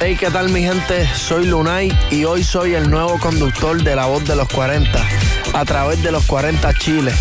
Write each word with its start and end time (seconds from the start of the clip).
Hey, 0.00 0.16
¿qué 0.18 0.30
tal 0.30 0.50
mi 0.50 0.62
gente? 0.62 1.08
Soy 1.14 1.46
Lunay 1.46 1.92
y 2.10 2.24
hoy 2.24 2.42
soy 2.42 2.74
el 2.74 2.90
nuevo 2.90 3.18
conductor 3.18 3.82
de 3.82 3.94
La 3.94 4.06
Voz 4.06 4.24
de 4.24 4.36
los 4.36 4.48
40 4.48 5.41
a 5.52 5.64
través 5.64 6.02
de 6.02 6.12
los 6.12 6.24
40 6.26 6.72
Chile. 6.74 7.12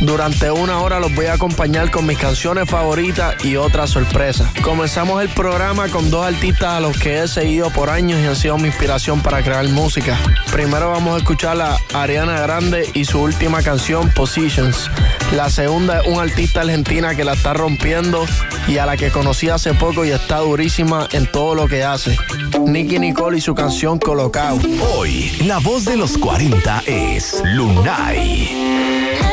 Durante 0.00 0.50
una 0.50 0.80
hora 0.80 0.98
los 0.98 1.14
voy 1.14 1.26
a 1.26 1.34
acompañar 1.34 1.90
con 1.90 2.06
mis 2.06 2.18
canciones 2.18 2.68
favoritas 2.68 3.44
y 3.44 3.56
otras 3.56 3.90
sorpresas. 3.90 4.50
Comenzamos 4.62 5.22
el 5.22 5.28
programa 5.28 5.88
con 5.88 6.10
dos 6.10 6.24
artistas 6.26 6.74
a 6.74 6.80
los 6.80 6.98
que 6.98 7.22
he 7.22 7.28
seguido 7.28 7.70
por 7.70 7.90
años 7.90 8.20
y 8.20 8.26
han 8.26 8.36
sido 8.36 8.56
mi 8.58 8.68
inspiración 8.68 9.20
para 9.20 9.42
crear 9.42 9.66
música. 9.68 10.18
Primero 10.52 10.90
vamos 10.90 11.14
a 11.14 11.18
escuchar 11.18 11.60
a 11.60 11.76
Ariana 11.92 12.40
Grande 12.40 12.88
y 12.94 13.04
su 13.04 13.20
última 13.20 13.62
canción, 13.62 14.10
Positions. 14.10 14.90
La 15.34 15.50
segunda 15.50 16.00
es 16.00 16.06
un 16.06 16.18
artista 16.18 16.62
argentina 16.62 17.14
que 17.14 17.24
la 17.24 17.34
está 17.34 17.52
rompiendo 17.52 18.24
y 18.68 18.78
a 18.78 18.86
la 18.86 18.96
que 18.96 19.10
conocí 19.10 19.48
hace 19.48 19.74
poco 19.74 20.04
y 20.04 20.10
está 20.10 20.38
durísima 20.38 21.08
en 21.12 21.26
todo 21.26 21.54
lo 21.54 21.68
que 21.68 21.84
hace. 21.84 22.16
Nicky 22.66 22.98
Nicole 22.98 23.38
y 23.38 23.40
su 23.40 23.54
canción 23.54 23.98
Colocado. 23.98 24.58
Hoy, 24.94 25.30
la 25.44 25.58
voz 25.58 25.84
de 25.84 25.96
los 25.96 26.16
40 26.18 26.82
es 26.86 27.42
Brunei. 27.74 29.29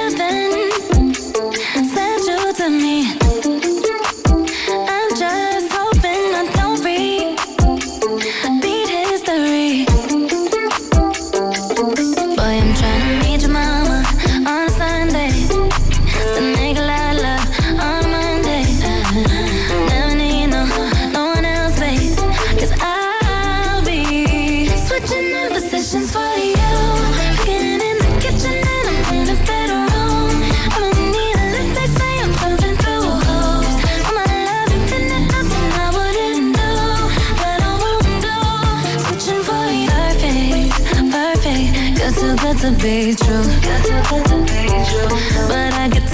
Lunay. 42.78 43.16
to 43.17 44.38
be 44.44 44.75
true. 44.89 45.09
But 45.47 45.73
I 45.73 45.89
get 45.92 46.06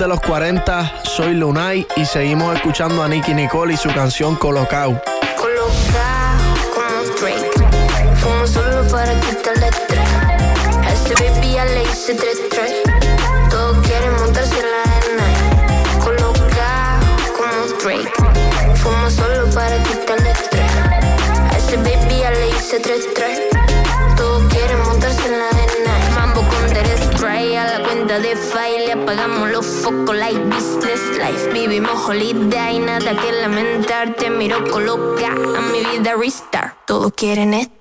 de 0.00 0.08
los 0.08 0.20
40, 0.22 1.02
soy 1.04 1.34
Lunay 1.34 1.86
y 1.94 2.06
seguimos 2.06 2.56
escuchando 2.56 3.02
a 3.02 3.08
Nicky 3.08 3.34
Nicole 3.34 3.74
y 3.74 3.76
su 3.76 3.92
canción 3.92 4.34
Colocao. 4.34 4.98
Colocao 5.36 6.40
como 6.72 7.18
Drake, 7.20 7.50
fumo 8.16 8.46
solo 8.46 8.88
para 8.90 9.12
quitarle 9.20 9.68
estrés. 9.68 10.08
A 10.82 10.90
ese 10.90 11.14
baby 11.22 11.52
ya 11.52 11.66
le 11.66 11.82
hice 11.82 12.14
tres 12.14 12.38
tres. 12.50 12.72
Todos 13.50 13.86
quieren 13.86 14.14
montarse 14.14 14.58
en 14.58 14.70
la 14.70 14.82
arena. 14.96 15.26
Colocao 16.02 17.00
como 17.36 17.66
Drake, 17.82 18.10
fumo 18.76 19.10
solo 19.10 19.50
para 19.50 19.76
quitarle 19.82 20.30
estrés. 20.30 20.72
A 21.72 21.76
baby 21.76 22.20
ya 22.20 22.30
le 22.30 22.48
hice 22.48 22.80
tres 22.80 23.04
tres. 23.14 23.38
Todos 24.16 24.50
quieren 24.50 24.80
montarse 24.82 25.26
en 25.26 25.38
la 25.38 25.48
arena. 25.48 26.14
Mambo 26.14 26.40
con 26.48 26.72
Derek 26.72 27.14
Spray 27.14 27.56
a 27.56 27.64
la 27.64 27.89
cuenta 28.10 28.28
de 28.28 28.36
file 28.36 28.92
apagamos 28.92 29.50
los 29.50 29.64
focos 29.64 30.16
like 30.16 30.38
business 30.46 31.00
life. 31.18 31.52
Vivimos 31.52 31.92
holiday, 32.08 32.78
nada 32.78 33.16
que 33.16 33.32
lamentar. 33.32 34.14
Te 34.14 34.30
miro 34.30 34.64
coloca 34.70 35.28
a 35.28 35.60
mi 35.72 35.84
vida 35.84 36.14
restart. 36.16 36.74
Todos 36.86 37.12
quieren 37.12 37.54
estar. 37.54 37.79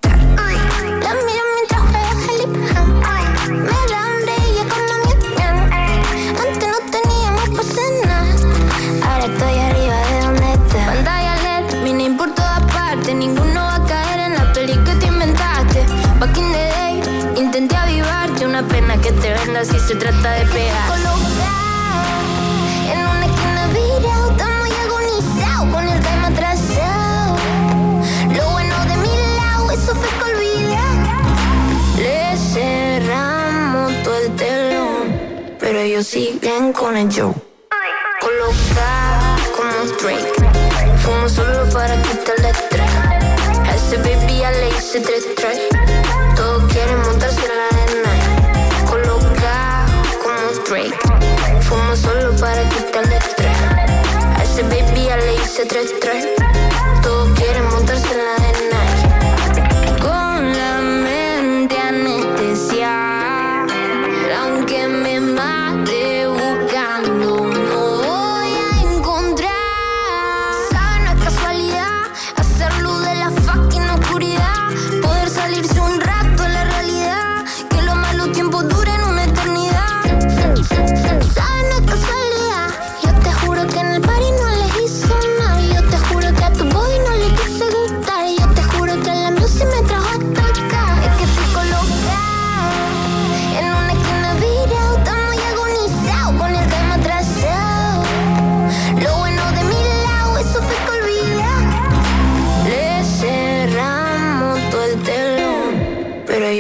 ahora 19.60 19.74
sí 19.74 19.80
se 19.80 19.96
trata 19.96 20.32
de 20.32 20.46
pegar. 20.46 20.88
Colocar 20.88 22.06
en 22.94 23.00
una 23.00 23.26
esquina 23.26 23.68
virado, 23.68 24.32
está 24.32 24.48
muy 24.60 24.72
agonizado 24.72 25.72
con 25.72 25.88
el 25.88 26.00
tema 26.02 26.28
atrasado. 26.28 27.36
Lo 28.38 28.50
bueno 28.52 28.76
de 28.86 28.96
mi 28.98 29.16
lado, 29.38 29.72
eso 29.72 29.96
fue 29.96 30.10
que 30.18 30.24
olvidar. 30.32 30.98
Le 31.98 32.38
cerramos 32.38 34.04
todo 34.04 34.18
el 34.18 34.36
telón, 34.36 35.58
pero 35.60 35.80
ellos 35.80 36.08
siguen 36.08 36.72
con 36.72 36.96
el 36.96 37.10
show. 37.10 37.34
Colocar 38.22 39.40
como 39.56 39.94
Drake, 40.00 40.34
fumo 41.04 41.28
solo 41.28 41.70
para 41.72 42.02
quitar 42.02 42.36
el 42.38 42.46
estrés. 42.46 42.92
A 43.68 43.76
ese 43.76 43.98
baby 43.98 44.40
ya 44.40 44.52
le. 44.52 44.70
Ya 55.60 55.66
le 55.66 55.82
hice 55.82 56.38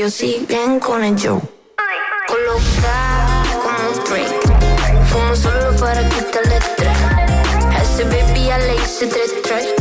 siguen 0.09 0.79
con 0.79 1.03
el 1.03 1.15
show. 1.15 1.41
Coloca 2.27 3.43
como 3.61 4.05
Drake. 4.07 4.39
Fumo 5.07 5.35
solo 5.35 5.75
para 5.79 6.07
quitarle 6.09 6.57
estrés. 6.57 6.97
A 7.71 7.81
ese 7.81 8.03
baby 8.05 8.45
ya 8.45 8.57
le 8.57 8.75
hice 8.75 9.07
tres 9.07 9.41
tres. 9.43 9.78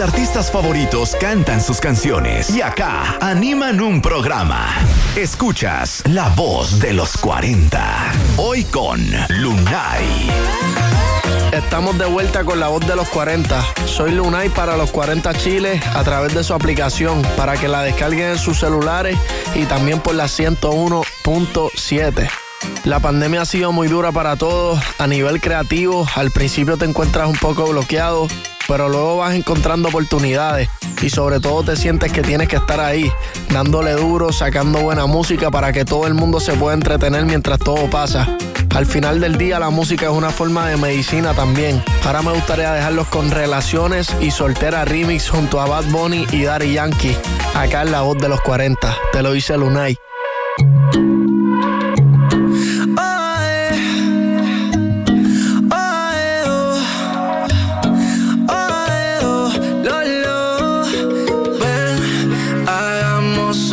Artistas 0.00 0.52
favoritos 0.52 1.16
cantan 1.20 1.60
sus 1.60 1.80
canciones 1.80 2.50
y 2.50 2.62
acá 2.62 3.18
animan 3.20 3.80
un 3.80 4.00
programa. 4.00 4.68
Escuchas 5.16 6.04
La 6.06 6.28
Voz 6.28 6.78
de 6.78 6.92
los 6.92 7.16
40. 7.16 8.12
Hoy 8.36 8.62
con 8.64 9.00
Lunay. 9.28 10.30
Estamos 11.52 11.98
de 11.98 12.06
vuelta 12.06 12.44
con 12.44 12.60
la 12.60 12.68
voz 12.68 12.86
de 12.86 12.94
los 12.94 13.08
40. 13.08 13.60
Soy 13.86 14.12
Lunay 14.12 14.50
para 14.50 14.76
los 14.76 14.92
40 14.92 15.34
Chiles 15.34 15.84
a 15.88 16.04
través 16.04 16.32
de 16.32 16.44
su 16.44 16.54
aplicación 16.54 17.20
para 17.36 17.56
que 17.56 17.66
la 17.66 17.82
descarguen 17.82 18.30
en 18.30 18.38
sus 18.38 18.60
celulares 18.60 19.18
y 19.56 19.64
también 19.64 19.98
por 19.98 20.14
la 20.14 20.26
101.7. 20.26 22.30
La 22.84 23.00
pandemia 23.00 23.42
ha 23.42 23.46
sido 23.46 23.72
muy 23.72 23.88
dura 23.88 24.12
para 24.12 24.36
todos 24.36 24.80
a 24.98 25.08
nivel 25.08 25.40
creativo. 25.40 26.06
Al 26.14 26.30
principio 26.30 26.76
te 26.76 26.84
encuentras 26.84 27.28
un 27.28 27.36
poco 27.36 27.66
bloqueado, 27.66 28.28
pero 28.68 28.88
luego 28.88 29.16
vas 29.16 29.34
encontrando 29.34 29.88
oportunidades 29.88 30.68
y 31.02 31.10
sobre 31.10 31.40
todo 31.40 31.64
te 31.64 31.76
sientes 31.76 32.12
que 32.12 32.22
tienes 32.22 32.48
que 32.48 32.56
estar 32.56 32.78
ahí, 32.78 33.10
dándole 33.50 33.92
duro, 33.92 34.30
sacando 34.30 34.80
buena 34.80 35.06
música 35.06 35.50
para 35.50 35.72
que 35.72 35.84
todo 35.84 36.06
el 36.06 36.14
mundo 36.14 36.38
se 36.38 36.52
pueda 36.52 36.74
entretener 36.74 37.24
mientras 37.24 37.58
todo 37.58 37.88
pasa. 37.90 38.28
Al 38.74 38.84
final 38.84 39.20
del 39.20 39.38
día 39.38 39.58
la 39.58 39.70
música 39.70 40.06
es 40.06 40.12
una 40.12 40.30
forma 40.30 40.68
de 40.68 40.76
medicina 40.76 41.32
también. 41.34 41.82
Ahora 42.04 42.22
me 42.22 42.32
gustaría 42.32 42.72
dejarlos 42.72 43.08
con 43.08 43.30
Relaciones 43.30 44.14
y 44.20 44.30
Soltera 44.30 44.84
Remix 44.84 45.30
junto 45.30 45.60
a 45.60 45.66
Bad 45.66 45.86
Bunny 45.86 46.26
y 46.30 46.42
Daddy 46.42 46.74
Yankee. 46.74 47.16
Acá 47.54 47.82
en 47.82 47.92
la 47.92 48.02
voz 48.02 48.18
de 48.18 48.28
los 48.28 48.40
40. 48.42 48.94
Te 49.12 49.22
lo 49.22 49.32
dice 49.32 49.56
Lunay. 49.56 49.98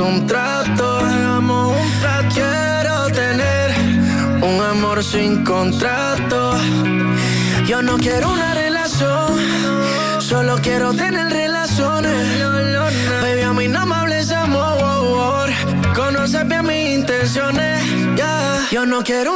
Un 0.06 0.28
trato, 0.28 1.00
hagamos 1.00 1.76
un 1.78 2.00
trato. 2.00 2.36
Quiero 2.36 3.08
tener 3.12 3.72
un 4.42 4.62
amor 4.62 5.04
sin 5.04 5.44
contrato. 5.44 6.54
Yo 7.66 7.82
no 7.82 7.98
quiero 7.98 8.32
una 8.32 8.54
relación, 8.54 9.34
solo 10.20 10.58
quiero 10.62 10.94
tener 10.94 11.32
relaciones. 11.32 12.16
Baby, 13.22 13.42
a 13.42 13.54
mí 13.54 13.68
no 13.68 13.86
me 13.86 13.96
hables 13.96 14.28
de 14.30 14.36
amor. 14.36 15.50
Conoces 15.96 16.48
bien 16.48 16.66
mis 16.68 16.96
intenciones. 17.00 17.82
ya. 18.16 18.68
Yo 18.72 18.86
no 18.86 19.04
quiero 19.04 19.35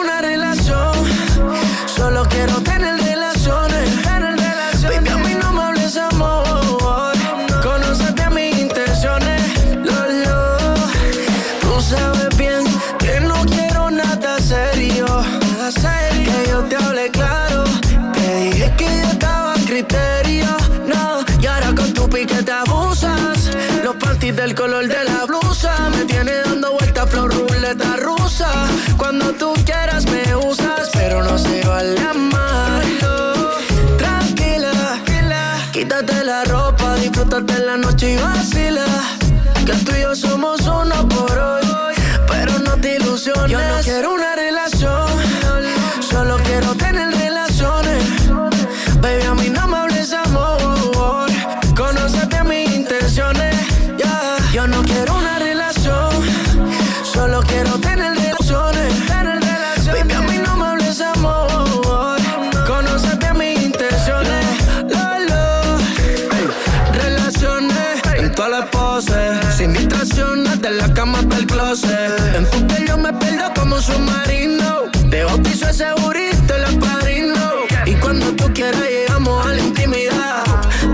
como 73.79 73.99
submarino, 73.99 74.89
te 75.09 75.23
bautizo 75.23 75.69
ese 75.69 75.85
segurito 75.85 76.55
el 76.55 76.79
padrino. 76.79 77.39
Y 77.85 77.93
cuando 77.95 78.33
tú 78.35 78.51
quieras 78.53 78.81
llegamos 78.81 79.45
a 79.45 79.53
la 79.53 79.59
intimidad, 79.59 80.43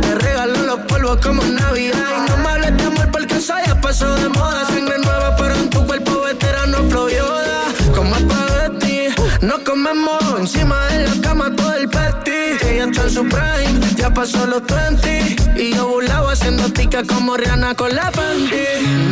te 0.02 0.16
regalo 0.16 0.62
los 0.64 0.80
polvos 0.82 1.18
como 1.22 1.42
en 1.44 1.56
Navidad. 1.56 2.00
Y 2.18 2.30
no 2.30 2.38
me 2.38 2.50
hables 2.50 2.78
de 2.78 2.84
amor 2.84 3.10
porque 3.12 3.36
eso 3.38 3.54
ya 3.66 3.80
pasó 3.82 4.16
de 4.16 4.30
moda. 4.30 4.66
Sangre 4.68 4.98
nueva 5.00 5.36
pero 5.36 5.56
en 5.56 5.70
tu 5.70 5.86
cuerpo 5.86 6.22
veterano 6.22 6.78
flow 6.90 7.10
Yoda. 7.10 7.64
Como 7.96 8.16
espagueti, 8.16 9.08
no 9.42 9.64
comemos 9.64 10.22
encima 10.40 10.86
de 10.88 11.08
la 11.08 11.22
cama 11.22 11.56
todo 11.56 11.74
el 11.74 11.90
petty. 11.90 12.68
Ella 12.68 12.86
está 12.86 13.04
en 13.04 13.10
su 13.10 13.24
prime, 13.28 13.80
ya 13.96 14.14
pasó 14.14 14.46
los 14.46 14.64
20. 14.64 15.36
Y 15.58 15.74
yo 15.74 15.88
burlado 15.88 16.30
haciendo 16.30 16.72
tica 16.72 17.04
como 17.04 17.36
Rihanna 17.38 17.74
con 17.74 17.96
la 17.96 18.12
panty. 18.12 18.64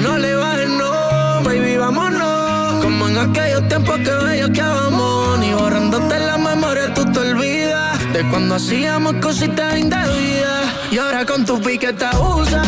No 0.04 0.18
le 0.18 0.36
bajes, 0.36 0.70
no, 0.70 1.44
baby, 1.44 1.78
vámonos. 1.78 2.43
En 3.14 3.20
aquellos 3.20 3.68
tiempos 3.68 4.00
que 4.00 4.10
bello 4.10 4.52
que 4.52 4.64
vamos. 4.64 5.38
Ni 5.38 5.54
borrándote 5.54 6.20
la 6.20 6.36
memoria 6.36 6.92
tú 6.96 7.06
te 7.12 7.20
olvidas. 7.20 8.12
De 8.12 8.28
cuando 8.28 8.56
hacíamos 8.56 9.14
cositas 9.22 9.78
indebidas. 9.78 10.66
Y 10.90 10.98
ahora 10.98 11.24
con 11.24 11.46
tu 11.46 11.62
pique 11.62 11.94
te 11.94 12.06
abusa. 12.06 12.64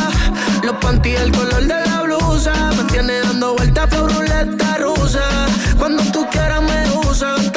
Los 0.61 0.75
panties 0.75 1.19
el 1.19 1.31
color 1.31 1.63
de 1.63 1.81
la 1.89 2.01
blusa. 2.03 2.53
Me 2.77 2.83
tiene 2.91 3.21
dando 3.21 3.55
vueltas 3.55 3.87
por 3.87 4.13
ruleta 4.13 4.77
rusa. 4.77 5.47
Cuando 5.79 6.03
tú 6.11 6.27
quieras 6.29 6.61
me 6.61 7.09
usas. 7.09 7.54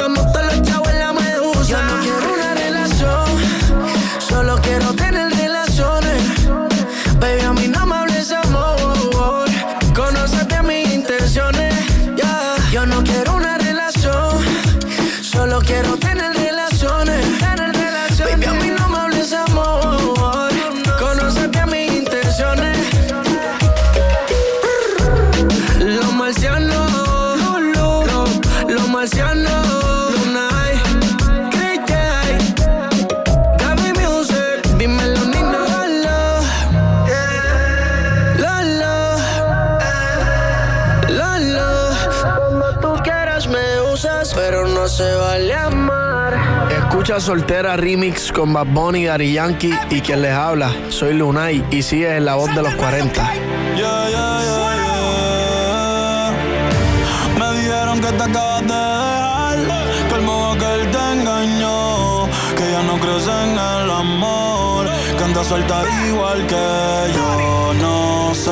Escucha 46.71 47.19
Soltera 47.19 47.77
Remix 47.77 48.31
con 48.31 48.51
Bad 48.53 48.65
Bunny, 48.67 49.03
Gary 49.05 49.33
Yankee 49.33 49.77
y 49.91 50.01
quien 50.01 50.21
les 50.23 50.33
habla. 50.33 50.71
Soy 50.89 51.13
Lunay 51.13 51.63
y 51.69 51.83
sigue 51.83 52.15
en 52.17 52.25
la 52.25 52.35
voz 52.35 52.53
de 52.55 52.61
los 52.63 52.73
40. 52.75 53.21
Yeah, 53.21 54.09
yeah, 54.09 54.41
yeah, 54.41 54.75
yeah. 56.25 56.33
Me 57.37 57.59
dijeron 57.59 58.01
que 58.01 58.07
te 58.07 58.23
acabas 58.23 58.61
de 58.61 58.73
dejar, 58.73 59.57
que 60.09 60.15
el 60.15 60.21
modo 60.21 60.57
que 60.57 60.65
él 60.75 60.91
te 60.91 60.97
engañó, 61.13 62.27
que 62.57 62.71
ya 62.71 62.81
no 62.83 62.99
crees 62.99 63.27
en 63.27 63.51
el 63.51 63.91
amor, 63.91 64.87
que 65.17 65.23
andas 65.23 65.47
suelta 65.47 65.83
igual 66.07 66.47
que 66.47 67.13
yo. 67.15 67.73
No 67.79 68.33
sé, 68.33 68.51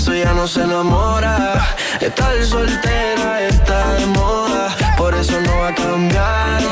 eso 0.00 0.14
ya 0.14 0.32
no 0.32 0.46
se 0.48 0.62
enamora. 0.62 1.76
Estar 2.00 2.42
soltera 2.42 3.42
está 3.42 3.92
de 3.96 4.06
moda, 4.06 4.74
por 4.96 5.14
eso 5.14 5.38
no 5.42 5.58
va 5.58 5.68
a 5.68 5.74
cambiar. 5.74 6.62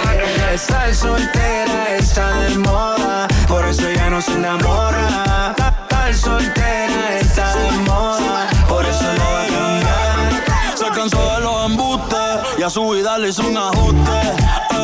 Estar 0.55 0.95
soltera 0.95 1.97
está 1.99 2.33
de 2.41 2.57
moda, 2.57 3.29
por 3.47 3.67
eso 3.67 3.87
ya 3.95 4.09
no 4.09 4.23
se 4.23 4.33
enamora. 4.33 5.55
Estar 5.59 6.15
soltera 6.15 7.19
está 7.21 7.55
de 7.55 7.71
moda, 7.91 8.49
por 8.67 8.87
eso 8.87 9.05
no 9.19 9.27
va 9.35 9.43
a 9.43 9.49
cambiar. 9.59 10.79
Se 10.79 10.89
cansó 10.99 11.35
de 11.35 11.41
los 11.41 11.67
embustes 11.67 12.59
y 12.59 12.63
a 12.63 12.71
su 12.71 12.89
vida 12.89 13.19
le 13.19 13.29
hizo 13.29 13.43
un 13.43 13.59
ajuste. 13.59 14.21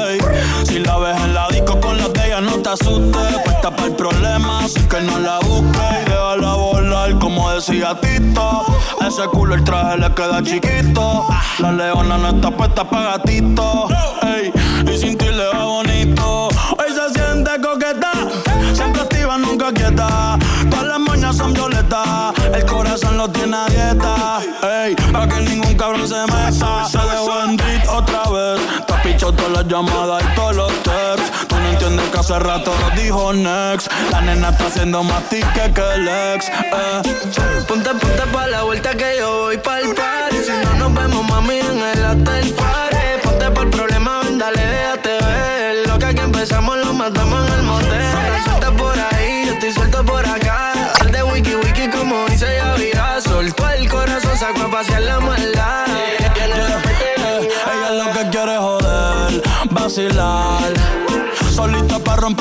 Ey, 0.07 0.19
si 0.67 0.81
la 0.81 0.99
ves 0.99 1.17
en 1.17 1.33
la 1.33 1.49
disco 1.49 1.81
con 1.81 1.97
las 1.97 2.13
de 2.13 2.27
ella, 2.27 2.43
no 2.43 2.59
te 2.59 2.69
asustes. 2.69 3.39
Puesta 3.43 3.71
para 3.71 3.87
el 3.87 3.97
problema, 3.97 4.65
así 4.65 4.83
que 4.83 5.01
no 5.01 5.19
la 5.19 5.39
busques 5.39 6.14
como 7.13 7.51
decía 7.51 7.95
Tito. 8.01 8.65
Ese 9.07 9.27
culo 9.29 9.55
el 9.55 9.65
traje 9.65 9.99
le 9.99 10.15
queda 10.15 10.43
chiquito. 10.43 11.27
La 11.59 11.73
leona 11.73 12.17
no 12.17 12.29
está 12.31 12.51
puesta 12.51 12.89
para 12.89 13.19
gatito. 13.19 13.89
Y 14.91 14.99
sin 14.99 15.17
ti 15.19 15.27
le 15.27 15.47
va 15.49 15.65
bonito. 15.65 16.49
Hoy 16.49 16.91
se 16.93 17.15
siente 17.15 17.51
coqueta, 17.61 18.13
siempre 18.73 19.03
activa, 19.03 19.37
nunca 19.39 19.73
quieta. 19.73 20.39
Todas 20.71 20.87
las 20.87 20.99
moñas 20.99 21.37
son 21.37 21.53
violetas, 21.53 22.33
el 22.53 22.65
corazón 22.65 23.19
lo 23.19 23.29
tiene 23.29 23.57
a 23.57 23.67
dieta. 23.67 24.41
Ey, 24.63 24.97
para 25.13 25.29
que 25.29 25.41
ningún 25.41 25.75
cabrón 25.75 26.09
se 26.09 26.21
meta. 26.23 26.89
Se 26.89 26.99
dejó 26.99 27.45
en 27.45 27.89
otra 27.89 28.23
vez. 28.31 28.61
Te 28.87 28.93
has 28.93 29.01
pichado 29.03 29.33
todas 29.33 29.53
las 29.53 29.69
llamadas 29.69 30.23
y 30.23 30.35
todos 30.35 30.57
los 30.57 30.84
hace 32.25 32.39
rato 32.39 32.73
lo 32.81 33.03
dijo 33.03 33.35
Next. 33.35 33.93
La 34.11 34.23
nena 34.23 34.49
está 34.49 34.67
haciendo 34.67 35.03
más 35.03 35.29
tique 35.29 35.73
que 35.75 35.95
el 35.95 36.09
ex. 36.09 36.49
Eh. 36.49 37.03
Ponte, 37.69 37.91
ponte 37.91 38.23
pa' 38.33 38.47
la 38.47 38.63
vuelta 38.63 38.97
que 38.97 39.19
yo 39.19 39.43
voy 39.43 39.59
pa'l 39.59 39.95
party. 39.95 40.37
Si 40.37 40.53
no 40.65 40.75
nos 40.75 40.95
vemos, 40.95 41.29
mami, 41.29 41.59
en 41.59 41.83
el 41.83 42.05
hotel 42.05 42.55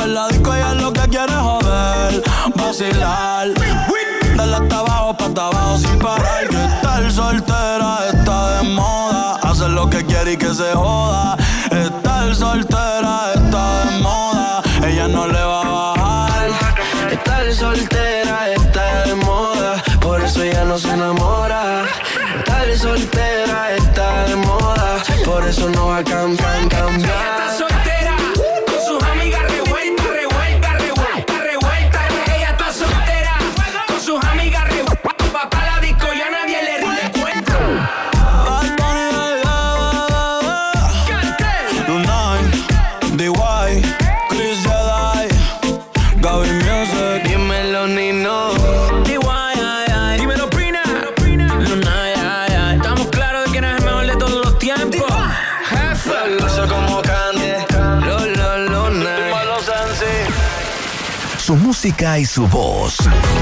Romper 0.04 0.16
la 0.16 0.28
disco, 0.28 0.54
ella 0.54 0.74
lo 0.74 0.92
que 0.92 1.02
quiere 1.08 1.34
joder, 1.34 2.24
vacilar. 2.56 3.48
Dale 4.36 4.56
hasta 4.56 4.80
abajo, 4.80 5.14
pa' 5.16 5.26
hasta 5.26 5.48
abajo 5.48 5.78
sin 5.78 6.00
parar. 6.00 6.48
Que 6.50 6.66
estar 6.66 7.12
soltera 7.12 8.00
está 8.12 8.58
de 8.58 8.70
moda. 8.70 9.36
Hacer 9.44 9.70
lo 9.70 9.90
que 9.90 10.04
quiere 10.06 10.34
y 10.34 10.38
que 10.38 10.54
se 10.54 10.74
joda. 10.74 11.38
Estar 11.72 12.36
soltera 12.36 13.32
está 13.34 13.43
y 61.86 62.26
su 62.26 62.48
voz. 62.48 62.96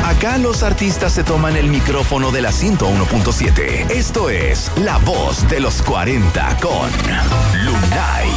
Acá 0.03 0.39
los 0.39 0.63
artistas 0.63 1.13
se 1.13 1.23
toman 1.23 1.55
el 1.55 1.67
micrófono 1.67 2.31
de 2.31 2.41
la 2.41 2.49
101.7. 2.49 3.91
Esto 3.91 4.31
es 4.31 4.71
La 4.77 4.97
Voz 4.97 5.47
de 5.47 5.59
los 5.59 5.83
40 5.83 6.57
con 6.57 6.89
Lunay. 7.63 8.31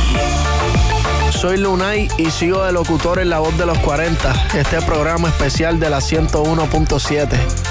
Soy 1.30 1.56
Lunay 1.56 2.08
y 2.18 2.30
sigo 2.30 2.62
de 2.64 2.72
locutor 2.72 3.18
en 3.18 3.30
La 3.30 3.38
Voz 3.38 3.56
de 3.56 3.64
los 3.64 3.78
40, 3.78 4.48
este 4.58 4.82
programa 4.82 5.28
especial 5.28 5.80
de 5.80 5.88
la 5.88 6.00
101.7. 6.00 7.26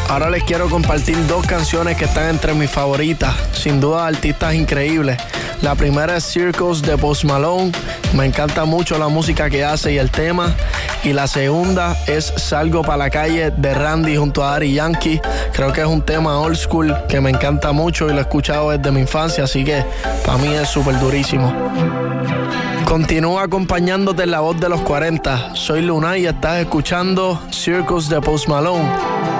Ahora 0.09 0.31
les 0.31 0.43
quiero 0.43 0.71
compartir 0.71 1.15
dos 1.27 1.45
canciones 1.45 1.97
que 1.97 2.05
están 2.05 2.29
entre 2.29 2.55
mis 2.55 2.71
favoritas, 2.71 3.35
sin 3.53 3.79
duda 3.79 4.07
artistas 4.07 4.55
increíbles. 4.55 5.19
La 5.61 5.75
primera 5.75 6.17
es 6.17 6.23
Circles 6.23 6.81
de 6.81 6.97
Post 6.97 7.25
Malone. 7.25 7.71
Me 8.15 8.25
encanta 8.25 8.65
mucho 8.65 8.97
la 8.97 9.07
música 9.07 9.51
que 9.51 9.63
hace 9.63 9.93
y 9.93 9.97
el 9.99 10.09
tema. 10.09 10.55
Y 11.03 11.11
la 11.11 11.27
segunda 11.27 11.97
es 12.07 12.33
Salgo 12.37 12.81
para 12.81 12.97
la 12.97 13.09
calle 13.09 13.51
de 13.51 13.73
Randy 13.73 14.15
junto 14.15 14.43
a 14.43 14.55
Ari 14.55 14.73
Yankee. 14.73 15.19
Creo 15.51 15.73
que 15.73 15.81
es 15.81 15.87
un 15.87 16.01
tema 16.01 16.39
old 16.39 16.55
school 16.55 16.95
que 17.09 17.19
me 17.19 17.29
encanta 17.29 17.73
mucho 17.73 18.07
y 18.07 18.13
lo 18.13 18.19
he 18.19 18.21
escuchado 18.21 18.71
desde 18.71 18.89
mi 18.89 19.01
infancia, 19.01 19.43
así 19.43 19.65
que 19.65 19.83
para 20.25 20.37
mí 20.37 20.47
es 20.53 20.69
súper 20.69 20.97
durísimo. 20.99 21.53
Continúa 22.85 23.43
acompañándote 23.43 24.23
en 24.23 24.31
la 24.31 24.39
voz 24.39 24.59
de 24.61 24.69
los 24.69 24.81
40. 24.81 25.55
Soy 25.55 25.81
Luna 25.81 26.17
y 26.17 26.25
estás 26.25 26.59
escuchando 26.59 27.41
Circus 27.51 28.07
de 28.07 28.21
Post 28.21 28.47
Malone. 28.47 29.32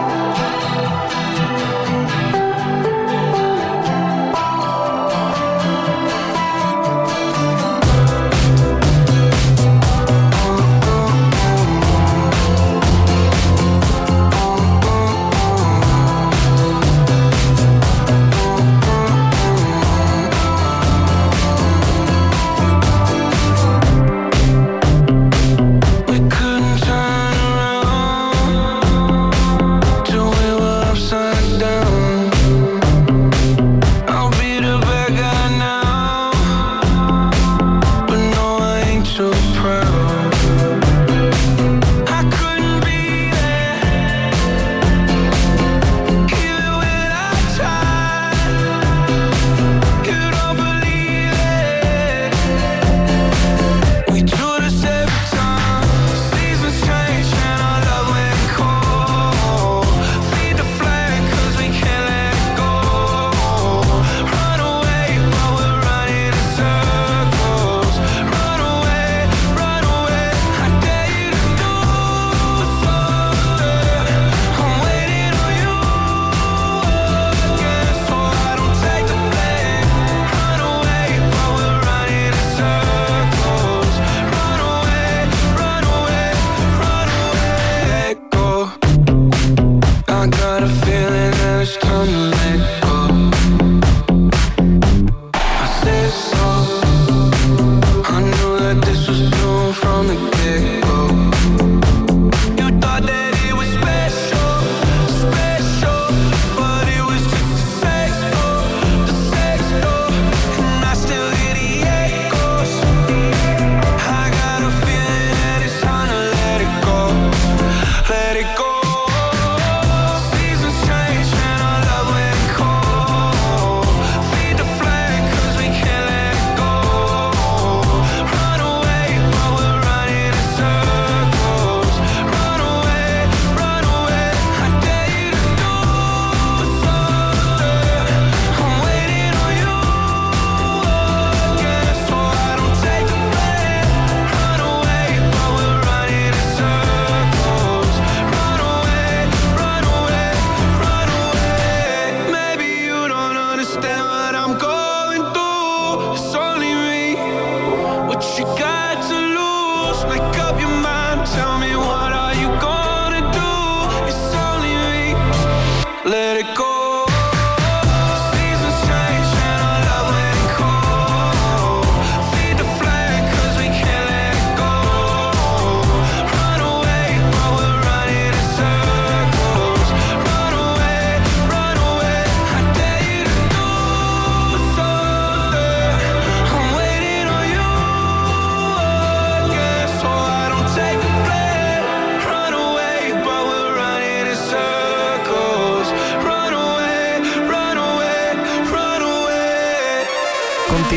understand 153.76 154.13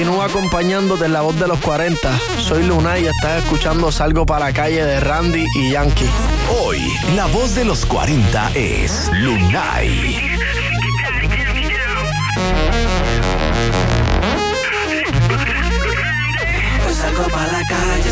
continúa 0.07 0.27
acompañándote 0.27 1.07
en 1.07 1.13
la 1.13 1.23
voz 1.23 1.37
de 1.41 1.49
los 1.49 1.59
40. 1.61 2.17
Soy 2.39 2.63
Luna 2.63 2.97
y 2.97 3.07
estás 3.07 3.43
escuchando 3.43 3.91
Salgo 3.91 4.25
para 4.25 4.47
la 4.47 4.53
calle 4.53 4.85
de 4.85 5.01
Randy 5.01 5.49
y 5.57 5.71
Yankee. 5.73 6.09
Hoy, 6.63 6.79
la 7.17 7.27
voz 7.27 7.57
de 7.57 7.65
los 7.65 7.85
40 7.87 8.53
es 8.55 9.11
Lunay. 9.15 10.31
Salgo 16.93 17.25
para 17.29 17.51
la 17.51 17.67
calle, 17.67 18.11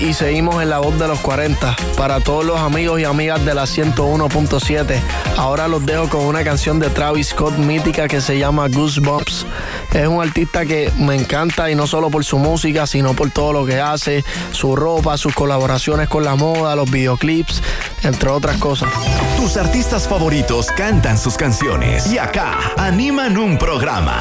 Y 0.00 0.14
seguimos 0.14 0.60
en 0.62 0.68
la 0.68 0.80
voz 0.80 0.98
de 0.98 1.06
los 1.06 1.20
40. 1.20 1.76
Para 1.96 2.18
todos 2.18 2.44
los 2.44 2.58
amigos 2.58 2.98
y 3.00 3.04
amigas 3.04 3.44
de 3.44 3.54
la 3.54 3.64
101.7, 3.64 5.00
ahora 5.36 5.68
los 5.68 5.86
dejo 5.86 6.08
con 6.08 6.22
una 6.26 6.42
canción 6.42 6.80
de 6.80 6.90
Travis 6.90 7.28
Scott 7.28 7.56
mítica 7.56 8.08
que 8.08 8.20
se 8.20 8.36
llama 8.36 8.66
Goosebumps. 8.68 9.46
Es 9.94 10.08
un 10.08 10.20
artista 10.20 10.66
que 10.66 10.90
me 10.98 11.14
encanta 11.14 11.70
y 11.70 11.76
no 11.76 11.86
solo 11.86 12.10
por 12.10 12.24
su 12.24 12.36
música, 12.38 12.84
sino 12.86 13.14
por 13.14 13.30
todo 13.30 13.52
lo 13.52 13.64
que 13.64 13.80
hace, 13.80 14.24
su 14.50 14.74
ropa, 14.74 15.16
sus 15.16 15.32
colaboraciones 15.34 16.08
con 16.08 16.24
la 16.24 16.34
moda, 16.34 16.74
los 16.74 16.90
videoclips, 16.90 17.62
entre 18.02 18.28
otras 18.30 18.56
cosas. 18.56 18.92
Tus 19.36 19.56
artistas 19.56 20.08
favoritos 20.08 20.66
cantan 20.72 21.16
sus 21.16 21.36
canciones 21.36 22.08
y 22.08 22.18
acá 22.18 22.58
animan 22.76 23.38
un 23.38 23.56
programa. 23.56 24.20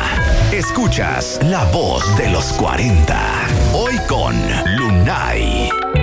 Escuchas 0.52 1.40
la 1.42 1.66
voz 1.66 2.04
de 2.18 2.30
los 2.30 2.54
40. 2.54 3.20
Hoy 3.74 3.98
con 4.08 4.36
Lunay. 4.78 6.03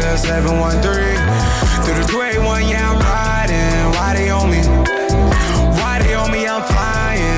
Yeah. 0.00 0.16
713 0.16 0.82
through 1.84 2.02
the 2.02 2.06
281, 2.08 2.68
yeah, 2.68 2.90
I'm 2.90 2.98
riding. 2.98 3.90
Why 3.94 4.14
they 4.16 4.30
on 4.30 4.50
me? 4.50 4.62
Why 5.78 5.98
they 6.02 6.14
on 6.14 6.30
me? 6.32 6.46
I'm 6.46 6.73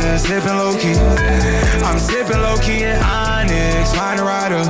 flying, 0.06 0.18
slipping 0.18 0.56
low 0.56 0.76
key. 0.78 0.94
I'm 1.84 1.98
slipping 1.98 2.40
low 2.40 2.56
key 2.58 2.82
in 2.82 2.96
Onyx, 3.02 3.94
find 3.94 4.20
a 4.20 4.24
rider. 4.24 4.62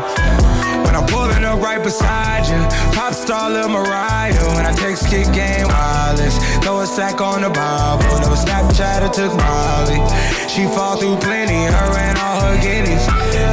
When 0.85 0.95
I'm 0.95 1.07
pulling 1.07 1.45
up 1.45 1.61
right 1.61 1.83
beside 1.83 2.47
you, 2.47 2.61
pop 2.95 3.13
star 3.15 3.51
Lil 3.51 3.69
Mariah. 3.69 4.35
When 4.55 4.67
I 4.67 4.73
text 4.73 5.09
kick 5.09 5.33
game 5.33 5.69
wireless, 5.69 6.37
throw 6.63 6.81
a 6.81 6.87
sack 6.87 7.21
on 7.21 7.43
the 7.43 7.51
Bible. 7.51 8.19
Never 8.21 8.37
Snapchat 8.37 9.03
or 9.07 9.13
took 9.13 9.33
Molly. 9.37 10.01
She 10.49 10.65
fall 10.65 10.97
through 10.97 11.17
plenty, 11.17 11.65
her 11.67 11.91
and 11.99 12.19
all 12.19 12.41
her 12.41 12.57
guineas. 12.63 13.07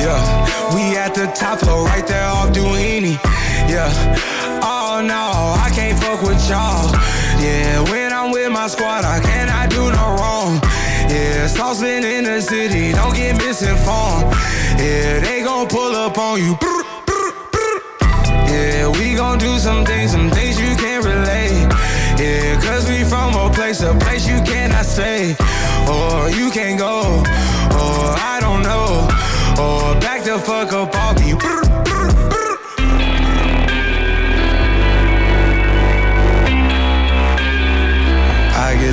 Yeah, 0.04 0.76
we 0.76 0.96
at 0.98 1.14
the 1.16 1.28
top 1.28 1.60
floor, 1.60 1.86
right 1.86 2.06
there 2.06 2.26
off 2.26 2.50
Duini. 2.52 3.18
Yeah, 3.68 3.90
oh 4.64 5.02
no, 5.04 5.56
I 5.60 5.72
can't 5.74 5.98
fuck 6.00 6.22
with 6.22 6.40
y'all. 6.50 6.92
Yeah, 7.42 7.82
when 7.92 8.14
I'm 8.14 8.32
with 8.32 8.52
my 8.52 8.68
squad, 8.68 9.04
I 9.04 9.20
cannot 9.20 9.70
do 9.70 9.92
no 9.92 10.16
wrong. 10.20 10.62
Yeah, 11.14 11.46
saucepan 11.46 12.04
in 12.04 12.24
the 12.24 12.42
city, 12.42 12.92
don't 12.92 13.16
get 13.16 13.38
misinformed. 13.38 14.34
Yeah, 14.82 15.20
they 15.20 15.44
gon' 15.44 15.68
pull 15.68 15.96
up 15.96 16.18
on 16.18 16.42
you. 16.42 16.56
Brr, 16.56 16.84
brr, 17.06 17.32
brr. 17.54 17.78
Yeah, 18.50 18.88
we 18.88 19.14
gon' 19.14 19.38
do 19.38 19.60
some 19.60 19.86
things, 19.86 20.14
some 20.14 20.32
things 20.32 20.60
you 20.60 20.76
can't 20.76 21.06
relate. 21.06 21.70
Yeah, 22.18 22.60
cause 22.62 22.90
we 22.90 23.04
from 23.04 23.36
a 23.36 23.54
place, 23.54 23.84
a 23.84 23.94
place 23.94 24.28
you 24.28 24.42
cannot 24.42 24.86
stay. 24.86 25.36
Or 25.88 26.32
you 26.32 26.50
can't 26.50 26.80
go, 26.80 27.22
or 27.22 28.02
I 28.34 28.40
don't 28.42 28.64
know. 28.64 29.06
Or 29.62 29.94
back 30.02 30.24
the 30.24 30.40
fuck 30.40 30.74
up. 30.74 30.92
Brr, 30.92 31.36
brr, 31.38 31.38
brr. 31.38 31.73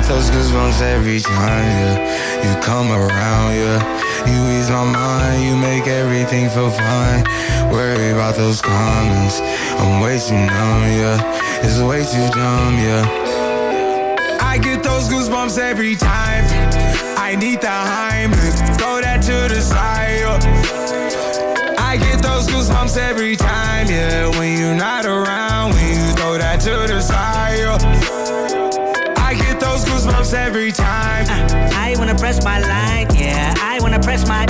Get 0.01 0.09
those 0.09 0.29
goosebumps 0.29 0.81
every 0.81 1.19
time, 1.19 1.35
yeah. 1.37 2.43
You 2.43 2.61
come 2.61 2.91
around, 2.91 3.55
yeah. 3.55 3.79
You 4.25 4.59
ease 4.59 4.69
my 4.69 4.83
mind, 4.83 5.43
you 5.43 5.55
make 5.55 5.87
everything 5.87 6.49
feel 6.49 6.71
fine. 6.71 7.23
Worry 7.71 8.11
about 8.11 8.35
those 8.35 8.61
comments. 8.61 9.41
I'm 9.79 10.01
way 10.01 10.19
too 10.19 10.33
numb, 10.33 10.83
yeah. 11.01 11.61
It's 11.63 11.79
way 11.79 12.03
too 12.03 12.27
dumb, 12.33 12.75
yeah. 12.77 14.39
I 14.41 14.57
get 14.57 14.83
those 14.83 15.07
goosebumps 15.07 15.57
every 15.59 15.95
time. 15.95 16.45
I 17.17 17.35
need 17.35 17.61
the 17.61 17.67
Heimlich, 17.67 18.77
throw 18.77 19.01
that 19.01 19.21
to 19.23 19.53
the 19.53 19.61
side. 19.61 20.19
yeah. 20.19 21.75
I 21.77 21.97
get 21.97 22.21
those 22.21 22.47
goosebumps 22.47 22.97
every 22.97 23.35
time, 23.35 23.87
yeah. 23.87 24.29
When 24.39 24.57
you're 24.57 24.75
not 24.75 25.05
around, 25.05 25.73
when 25.73 25.89
you 25.89 26.13
throw 26.15 26.37
that 26.37 26.59
to 26.61 26.87
the 26.91 27.01
side. 27.01 27.59
yeah. 27.59 28.10
I 30.01 30.11
those 30.11 30.31
goosebumps 30.31 30.33
every 30.33 30.71
time. 30.71 31.25
Uh, 31.27 31.69
I 31.73 31.95
wanna 31.97 32.15
press 32.15 32.43
my 32.43 32.59
line, 32.59 33.07
yeah. 33.15 33.53
I 33.57 33.79
wanna 33.81 33.99
press 33.99 34.27
my. 34.27 34.45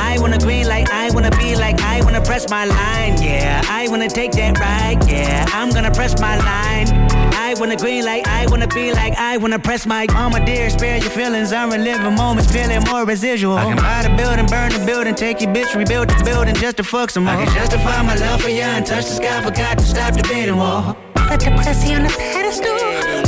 I 0.00 0.16
wanna 0.20 0.38
green 0.38 0.66
like 0.66 0.90
I 0.90 1.10
wanna 1.10 1.30
be 1.30 1.56
like 1.56 1.80
I 1.80 2.02
wanna 2.02 2.20
press 2.20 2.48
my 2.48 2.64
line, 2.64 3.20
yeah. 3.22 3.62
I 3.68 3.88
wanna 3.88 4.08
take 4.08 4.32
that 4.32 4.58
ride, 4.58 5.08
yeah. 5.08 5.44
I'm 5.52 5.70
gonna 5.70 5.90
press 5.90 6.20
my 6.20 6.36
line. 6.36 6.88
I 7.34 7.54
wanna 7.58 7.76
green 7.76 8.04
like 8.04 8.26
I 8.28 8.46
wanna 8.46 8.68
be 8.68 8.92
like 8.92 9.14
I 9.18 9.36
wanna 9.38 9.58
press 9.58 9.86
my. 9.86 10.06
Mama 10.12 10.44
dear, 10.44 10.70
spare 10.70 10.98
your 10.98 11.10
feelings. 11.10 11.52
I'm 11.52 11.70
reliving 11.70 12.14
moments, 12.14 12.50
feeling 12.52 12.82
more 12.84 13.04
residual. 13.04 13.56
I 13.56 13.64
can 13.64 13.76
buy 13.76 14.02
the 14.02 14.14
building, 14.16 14.46
burn 14.46 14.70
the 14.72 14.84
building, 14.86 15.14
take 15.14 15.40
your 15.40 15.52
bitch, 15.52 15.74
rebuild 15.74 16.08
the 16.08 16.24
building 16.24 16.54
just 16.54 16.76
to 16.78 16.84
fuck 16.84 17.10
some 17.10 17.24
more. 17.24 17.34
I 17.34 17.44
can 17.44 17.54
justify 17.54 18.02
my 18.02 18.14
love 18.16 18.42
for 18.42 18.50
you 18.50 18.62
and 18.62 18.86
touch 18.86 19.04
the 19.04 19.14
sky, 19.14 19.42
forgot 19.42 19.78
to 19.78 19.84
stop 19.84 20.14
the 20.14 20.22
bidding 20.22 20.56
war. 20.56 20.96
Put 21.28 21.40
the 21.40 21.50
pussy 21.62 21.94
on 21.94 22.02
the 22.04 22.10
pedestal. 22.10 22.76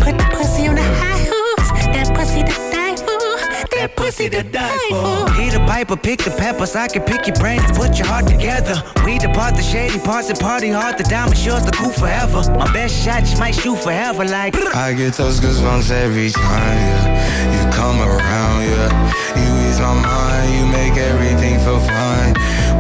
Put 0.05 0.17
the 0.19 0.29
pussy 0.37 0.69
on 0.69 0.75
the 0.77 0.83
high 0.83 1.25
horse. 1.31 1.71
That 1.95 2.15
pussy 2.15 2.43
to 2.43 2.55
die 2.71 2.97
for. 2.97 3.77
that 3.77 3.97
pussy 3.97 4.29
to 4.31 4.43
die 4.43 4.89
for. 4.91 5.27
Peter 5.35 5.59
Piper, 5.61 5.97
pick 5.97 6.21
the 6.21 6.31
peppers. 6.31 6.77
I 6.77 6.89
can 6.89 7.03
pick 7.03 7.27
your 7.27 7.37
brain 7.37 7.61
and 7.61 7.77
put 7.77 7.99
your 7.99 8.07
heart 8.07 8.27
together. 8.27 8.75
We 9.05 9.19
depart 9.19 9.57
the 9.57 9.63
shady 9.63 9.99
parts 9.99 10.29
and 10.31 10.39
party 10.39 10.71
hard. 10.71 10.99
The 10.99 11.05
diamond 11.05 11.39
sure 11.39 11.61
the 11.61 11.73
cool 11.73 11.91
forever. 11.91 12.43
My 12.57 12.71
best 12.73 12.95
shot 13.05 13.21
just 13.21 13.39
might 13.39 13.55
shoot 13.55 13.79
forever. 13.79 14.25
Like 14.25 14.55
I 14.75 14.93
get 14.93 15.15
those 15.15 15.41
goosebumps 15.41 15.91
every 15.91 16.31
time, 16.31 16.79
yeah. 16.79 17.55
You 17.55 17.73
come 17.73 18.01
around, 18.01 18.63
yeah. 18.63 18.91
You 19.37 19.69
ease 19.69 19.81
my 19.81 19.95
mind, 19.95 20.49
you 20.57 20.67
make 20.67 20.97
everything 20.97 21.59
feel 21.61 21.81
fine. 21.81 22.35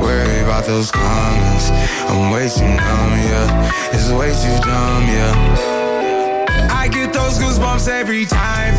Worry 0.07 0.39
about 0.43 0.65
those 0.65 0.93
comments. 0.93 1.71
I'm 2.09 2.31
way 2.31 2.49
too 2.49 2.63
numb, 2.63 3.13
yeah. 3.27 3.73
It's 3.93 4.09
way 4.13 4.31
too 4.31 4.57
dumb, 4.65 5.03
yeah. 5.03 6.69
I 6.71 6.87
get 6.87 7.13
those 7.13 7.41
goosebumps 7.41 7.89
every 7.89 8.25
time. 8.25 8.75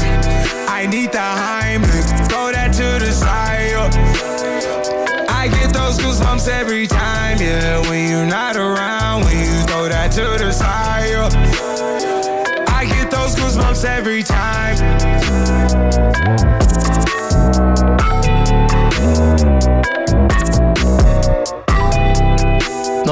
I 0.69 0.87
need 0.87 1.11
the 1.11 1.17
Heimlich, 1.17 2.29
throw 2.29 2.53
that 2.53 2.71
to 2.79 3.05
the 3.05 3.11
side. 3.11 3.71
yeah. 3.71 5.25
I 5.27 5.49
get 5.49 5.73
those 5.73 5.97
goosebumps 5.97 6.47
every 6.47 6.87
time, 6.87 7.39
yeah. 7.41 7.81
When 7.89 8.09
you're 8.09 8.25
not 8.25 8.55
around, 8.55 9.25
when 9.25 9.37
you 9.37 9.61
throw 9.67 9.89
that 9.89 10.13
to 10.13 10.41
the 10.41 10.53
side. 10.53 11.09
yeah. 11.09 12.65
I 12.69 12.85
get 12.85 13.11
those 13.11 13.35
goosebumps 13.35 13.83
every 13.83 14.23
time. 14.23 14.66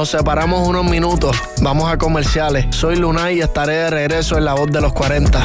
Separamos 0.06 0.68
unos 0.68 0.86
minutos. 0.86 1.36
Vamos 1.62 1.92
a 1.92 1.98
comerciales. 1.98 2.68
Soy 2.70 2.96
Lunay 2.96 3.38
y 3.38 3.42
estaré 3.42 3.74
de 3.74 3.90
regreso 3.90 4.38
en 4.38 4.46
la 4.46 4.54
voz 4.54 4.70
de 4.70 4.80
los 4.80 4.94
40. 4.94 5.44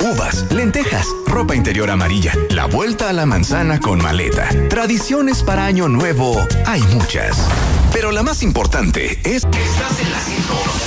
Uvas, 0.00 0.46
lentejas, 0.50 1.06
ropa 1.26 1.54
interior 1.54 1.90
amarilla, 1.90 2.32
la 2.50 2.64
vuelta 2.64 3.10
a 3.10 3.12
la 3.12 3.26
manzana 3.26 3.80
con 3.80 4.00
maleta. 4.00 4.48
Tradiciones 4.70 5.42
para 5.42 5.66
Año 5.66 5.88
Nuevo, 5.88 6.40
hay 6.64 6.80
muchas. 6.94 7.36
Pero 7.92 8.12
la 8.12 8.22
más 8.22 8.42
importante 8.42 9.18
es 9.24 9.44
estás 9.44 10.00
en 10.00 10.10
la 10.10 10.18
101.7. 10.18 10.77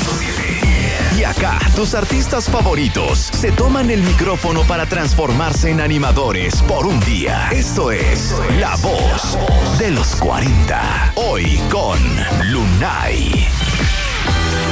Y 1.21 1.23
acá, 1.23 1.59
tus 1.75 1.93
artistas 1.93 2.49
favoritos 2.49 3.29
se 3.31 3.51
toman 3.51 3.91
el 3.91 4.01
micrófono 4.01 4.63
para 4.63 4.87
transformarse 4.87 5.69
en 5.69 5.79
animadores 5.79 6.63
por 6.63 6.87
un 6.87 6.99
día. 7.01 7.47
Esto 7.51 7.91
es 7.91 8.33
La 8.59 8.75
Voz 8.77 9.37
de 9.77 9.91
los 9.91 10.15
40. 10.15 11.13
Hoy 11.17 11.61
con 11.69 11.99
Lunay. 12.51 13.70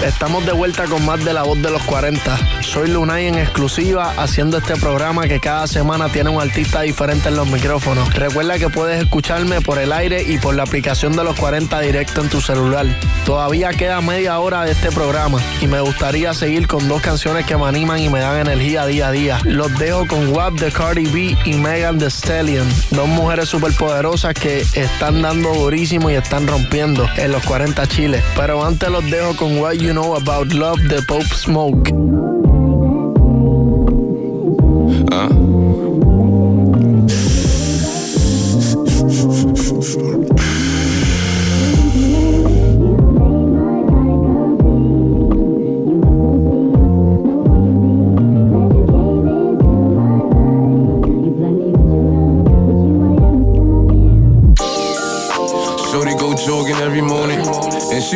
Estamos 0.06 0.46
de 0.46 0.54
vuelta 0.54 0.86
con 0.86 1.06
más 1.06 1.26
de 1.26 1.34
la 1.34 1.44
voz 1.44 1.62
de 1.62 1.70
los 1.70 1.84
40. 1.84 2.62
Soy 2.62 2.90
Lunay 2.90 3.28
en 3.28 3.36
exclusiva 3.36 4.14
haciendo 4.16 4.58
este 4.58 4.78
programa 4.78 5.28
que 5.28 5.42
cada 5.42 5.68
semana 5.68 6.08
tiene 6.08 6.30
un 6.30 6.42
artista 6.42 6.82
diferente 6.82 7.28
en 7.28 7.36
los 7.36 7.48
micrófonos. 7.50 8.14
Recuerda 8.14 8.58
que 8.58 8.70
puedes 8.70 9.04
escucharme 9.04 9.60
por 9.60 9.78
el 9.78 9.92
aire 9.92 10.24
y 10.24 10.38
por 10.38 10.56
la 10.56 10.64
aplicación 10.64 11.18
de 11.18 11.26
los 11.26 11.36
40 11.38 11.82
directo 11.82 12.22
en 12.22 12.30
tu 12.30 12.40
celular. 12.40 12.86
Todavía 13.26 13.72
queda 13.72 14.00
media 14.00 14.40
hora 14.40 14.64
de 14.64 14.72
este 14.72 14.90
programa 14.90 15.40
y 15.60 15.68
me 15.68 15.82
gustaría 15.82 16.34
seguir 16.34 16.68
con 16.68 16.88
dos 16.88 17.02
canciones 17.02 17.46
que 17.46 17.58
me 17.58 17.66
animan 17.66 18.00
y 18.00 18.08
me 18.08 18.20
dan 18.20 18.40
energía 18.40 18.86
día 18.86 19.10
a 19.10 19.12
día. 19.12 19.40
Los 19.44 19.78
dejo 19.78 20.08
con 20.08 20.30
WAP 20.34 20.54
de 20.54 20.72
Cardi 20.72 21.08
B 21.08 21.38
y 21.44 21.54
Megan 21.56 21.98
Thee 21.98 22.08
Stallion, 22.08 22.68
dos 22.92 23.08
mujeres 23.10 23.50
superpoderosas 23.50 24.34
que 24.34 24.62
están 24.76 25.22
dando 25.22 25.54
durísimo 25.54 26.10
y 26.10 26.14
están 26.14 26.48
rompiendo 26.48 27.06
en 27.18 27.34
los 27.34 27.44
40 27.44 27.86
chiles. 27.88 28.24
Pero 28.38 28.64
antes 28.64 28.90
los 28.90 29.04
dejo 29.12 29.36
con 29.36 29.58
What 29.58 29.89
You 29.90 29.96
know 29.96 30.14
About 30.14 30.54
Love 30.54 30.88
the 30.88 31.04
Pope 31.08 31.24
Smoke. 31.34 32.09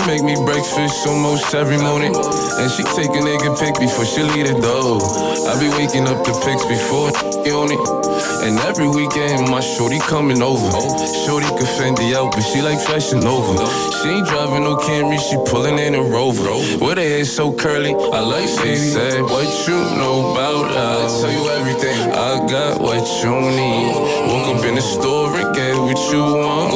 Make 0.08 0.24
me 0.24 0.36
breakfast 0.46 1.08
almost 1.08 1.54
every 1.54 1.78
morning. 1.78 2.16
And 2.16 2.72
she 2.72 2.84
take 2.96 3.12
a 3.12 3.22
nigga 3.22 3.58
pic 3.60 3.76
before 3.80 4.06
she 4.06 4.24
leave 4.24 4.48
the 4.48 4.60
door. 4.60 5.02
I 5.50 5.60
be 5.60 5.70
waking 5.78 6.08
up 6.08 6.26
the 6.26 6.34
pics 6.44 6.66
before 6.66 7.12
on 7.52 7.72
it. 7.72 7.84
And 8.44 8.60
every 8.60 8.88
weekend 8.88 9.50
my 9.50 9.60
shorty 9.60 10.00
coming 10.00 10.42
over. 10.42 10.72
Shorty 11.26 11.48
can 11.48 11.68
Fendi 11.78 12.14
out, 12.16 12.32
but 12.32 12.42
she 12.42 12.62
like 12.62 12.80
fashion 12.80 13.24
over. 13.26 13.56
She 14.00 14.10
ain't 14.10 14.28
driving 14.28 14.64
no 14.64 14.76
Camry, 14.78 15.20
she 15.20 15.38
pulling 15.50 15.80
in 15.80 15.96
a 15.96 16.02
Rover. 16.02 16.52
With 16.84 16.98
her 16.98 17.04
hair 17.04 17.26
so 17.26 17.54
curly, 17.54 17.94
I 17.94 18.20
like 18.20 18.48
she 18.48 18.76
said, 18.76 19.22
What 19.24 19.68
you 19.68 19.76
know 20.00 20.32
about 20.32 20.72
love? 20.72 21.12
I 21.12 21.22
tell 21.22 21.32
you 21.32 21.50
everything. 21.50 22.12
I 22.12 22.46
got 22.48 22.82
what 22.82 23.04
you 23.24 23.32
need. 23.32 23.96
Woke 24.28 24.58
up 24.58 24.66
in 24.66 24.76
the 24.76 24.82
store 24.82 25.36
and 25.36 25.56
get 25.56 25.76
what 25.76 26.00
you 26.12 26.24
want. 26.24 26.74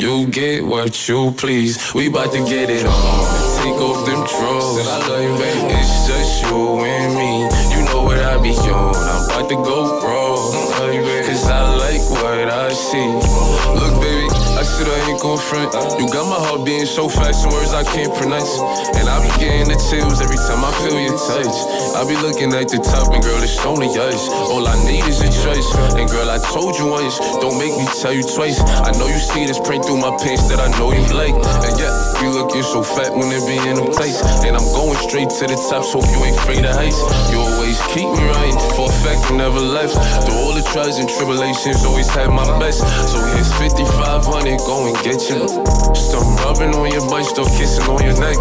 You 0.00 0.26
get 0.28 0.64
what 0.64 1.08
you 1.08 1.32
please. 1.32 1.92
We 1.92 2.07
bout 2.10 2.32
to 2.32 2.38
get 2.44 2.70
it 2.70 2.86
on. 2.86 3.62
Take 3.62 3.80
off 3.80 4.04
them 4.06 4.24
drawers. 4.26 4.86
I 4.86 5.08
love 5.08 5.22
you, 5.22 5.36
baby. 5.36 5.74
It's 5.74 6.06
just 6.06 6.42
you 6.42 6.80
and 6.80 7.14
me. 7.14 7.42
You 7.74 7.87
I 8.38 8.42
be 8.42 8.54
on. 8.70 8.94
I'm 8.94 9.24
about 9.26 9.48
to 9.50 9.56
go 9.66 9.98
wrong. 9.98 10.38
Cause 11.26 11.50
I 11.50 11.74
like 11.74 12.02
what 12.06 12.46
I 12.46 12.70
see. 12.70 13.10
Look, 13.74 13.98
baby, 13.98 14.30
I 14.54 14.62
said 14.62 14.86
I 14.86 15.10
ain't 15.10 15.20
gon' 15.20 15.38
front. 15.38 15.74
You 15.98 16.06
got 16.06 16.30
my 16.30 16.38
heart 16.38 16.64
beating 16.64 16.86
so 16.86 17.08
fast, 17.08 17.42
some 17.42 17.50
words 17.50 17.74
I 17.74 17.82
can't 17.82 18.14
pronounce. 18.14 18.62
And 18.94 19.10
I 19.10 19.18
be 19.26 19.30
getting 19.42 19.66
the 19.66 19.78
chills 19.90 20.22
every 20.22 20.38
time 20.38 20.62
I 20.62 20.70
feel 20.86 20.94
your 20.94 21.18
touch. 21.18 21.50
I 21.98 22.06
be 22.06 22.14
looking 22.22 22.54
at 22.54 22.70
the 22.70 22.78
top, 22.78 23.10
and 23.10 23.22
girl, 23.22 23.42
it's 23.42 23.58
only 23.66 23.90
us. 23.98 24.30
All 24.30 24.62
I 24.62 24.78
need 24.86 25.02
is 25.10 25.18
a 25.18 25.30
choice. 25.42 25.66
And 25.98 26.06
girl, 26.08 26.30
I 26.30 26.38
told 26.38 26.78
you 26.78 26.86
once, 26.86 27.18
don't 27.42 27.58
make 27.58 27.74
me 27.74 27.90
tell 27.98 28.14
you 28.14 28.22
twice. 28.22 28.62
I 28.62 28.94
know 29.02 29.10
you 29.10 29.18
see 29.18 29.50
this 29.50 29.58
print 29.58 29.82
through 29.82 29.98
my 29.98 30.14
pants 30.22 30.46
that 30.46 30.62
I 30.62 30.70
know 30.78 30.94
you 30.94 31.02
like. 31.10 31.34
And 31.34 31.74
yeah, 31.74 31.90
you 32.22 32.30
looking 32.30 32.62
so 32.62 32.86
fat 32.86 33.10
when 33.10 33.34
it 33.34 33.42
be 33.50 33.58
in 33.58 33.82
a 33.82 33.86
place. 33.90 34.22
And 34.46 34.54
I'm 34.54 34.68
going 34.78 34.96
straight 35.02 35.28
to 35.42 35.44
the 35.50 35.58
top, 35.58 35.82
so 35.82 35.98
you 35.98 36.18
ain't 36.22 36.38
afraid 36.38 36.62
of 36.62 36.78
heights. 36.78 37.02
You 37.34 37.42
always 37.42 37.82
keep 37.90 38.06
me 38.14 38.27
right, 38.30 38.54
for 38.76 38.88
a 38.88 38.94
fact 39.02 39.32
never 39.34 39.60
left. 39.60 39.94
Through 40.24 40.38
all 40.38 40.54
the 40.54 40.64
trials 40.72 40.98
and 40.98 41.08
tribulations, 41.08 41.84
always 41.84 42.08
had 42.08 42.28
my 42.28 42.46
best. 42.58 42.80
So 43.10 43.18
here's 43.34 43.52
5500, 43.56 44.58
go 44.68 44.86
and 44.86 44.96
get 45.02 45.20
you. 45.28 45.48
Still 45.94 46.24
rubbing 46.44 46.74
on 46.74 46.90
your 46.92 47.04
butt, 47.08 47.24
still 47.24 47.48
kissing 47.56 47.84
on 47.88 48.02
your 48.04 48.18
neck. 48.20 48.38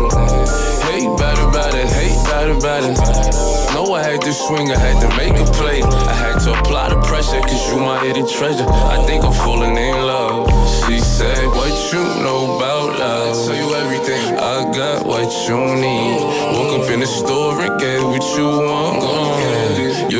Hate 0.87 1.11
bad 1.17 1.37
about 1.39 1.73
it, 1.73 1.87
hate 1.91 2.19
bad 2.27 2.49
about 2.49 2.83
it. 2.83 3.47
Know 3.73 3.93
I 3.93 4.01
had 4.01 4.21
to 4.21 4.33
swing, 4.33 4.71
I 4.71 4.77
had 4.77 4.97
to 5.01 5.09
make 5.17 5.35
a 5.37 5.45
play. 5.53 5.83
I 5.83 6.13
had 6.13 6.39
to 6.45 6.53
apply 6.59 6.89
the 6.89 6.99
pressure, 7.01 7.39
cause 7.41 7.69
you 7.69 7.77
my 7.79 7.99
hidden 8.03 8.27
treasure. 8.27 8.65
I 8.67 9.03
think 9.05 9.23
I'm 9.23 9.33
falling 9.33 9.77
in 9.77 9.95
love. 10.05 10.47
She 10.87 10.99
said, 10.99 11.45
What 11.47 11.93
you 11.93 12.03
know 12.23 12.55
about 12.55 12.97
love? 12.97 13.35
I 13.35 13.45
tell 13.45 13.55
you 13.55 13.75
everything. 13.75 14.37
I 14.37 14.71
got 14.73 15.05
what 15.05 15.29
you 15.47 15.57
need. 15.75 16.19
Woke 16.55 16.79
up 16.79 16.91
in 16.91 17.01
the 17.01 17.05
store 17.05 17.61
and 17.61 17.79
get 17.79 18.01
what 18.01 18.23
you 18.37 18.47
want. 18.47 19.16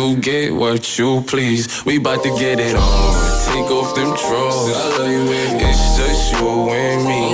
You 0.08 0.16
get 0.16 0.54
what 0.54 0.98
you 0.98 1.22
please. 1.24 1.84
We 1.84 1.98
bout 1.98 2.24
to 2.24 2.30
get 2.40 2.62
it 2.62 2.78
on. 2.78 3.44
Take 3.46 3.70
off 3.70 3.94
them 3.94 4.16
drawers. 4.16 4.72
I 4.74 4.98
love 4.98 5.12
you. 5.12 5.28
It's 5.60 5.98
just 5.98 6.32
you 6.32 6.70
and 6.70 7.06
me. 7.06 7.27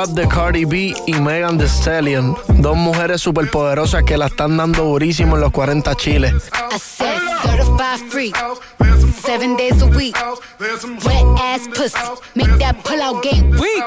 WAP 0.00 0.10
de 0.14 0.26
Cardi 0.28 0.64
B 0.64 0.94
y 1.06 1.12
Megan 1.12 1.58
Thee 1.58 1.68
Stallion, 1.68 2.34
dos 2.56 2.74
mujeres 2.74 3.20
superpoderosas 3.20 4.02
que 4.02 4.16
la 4.16 4.28
están 4.28 4.56
dando 4.56 4.84
durísimo 4.84 5.34
en 5.34 5.42
los 5.42 5.52
40 5.52 5.94
chiles. 5.96 6.32
I 6.72 6.78
said. 6.78 7.20
Seven 9.22 9.56
days 9.56 9.82
a 9.82 9.86
week. 9.88 10.16
Wet 10.58 11.24
ass. 11.38 11.68
Make 12.34 12.58
that 12.60 12.82
pull 12.82 13.02
out 13.02 13.22
weak. 13.22 13.84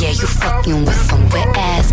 Yeah, 0.00 0.10
you 0.10 0.26
fucking 0.26 0.84
with 0.84 1.08
some 1.08 1.26
wet 1.30 1.56
ass 1.56 1.92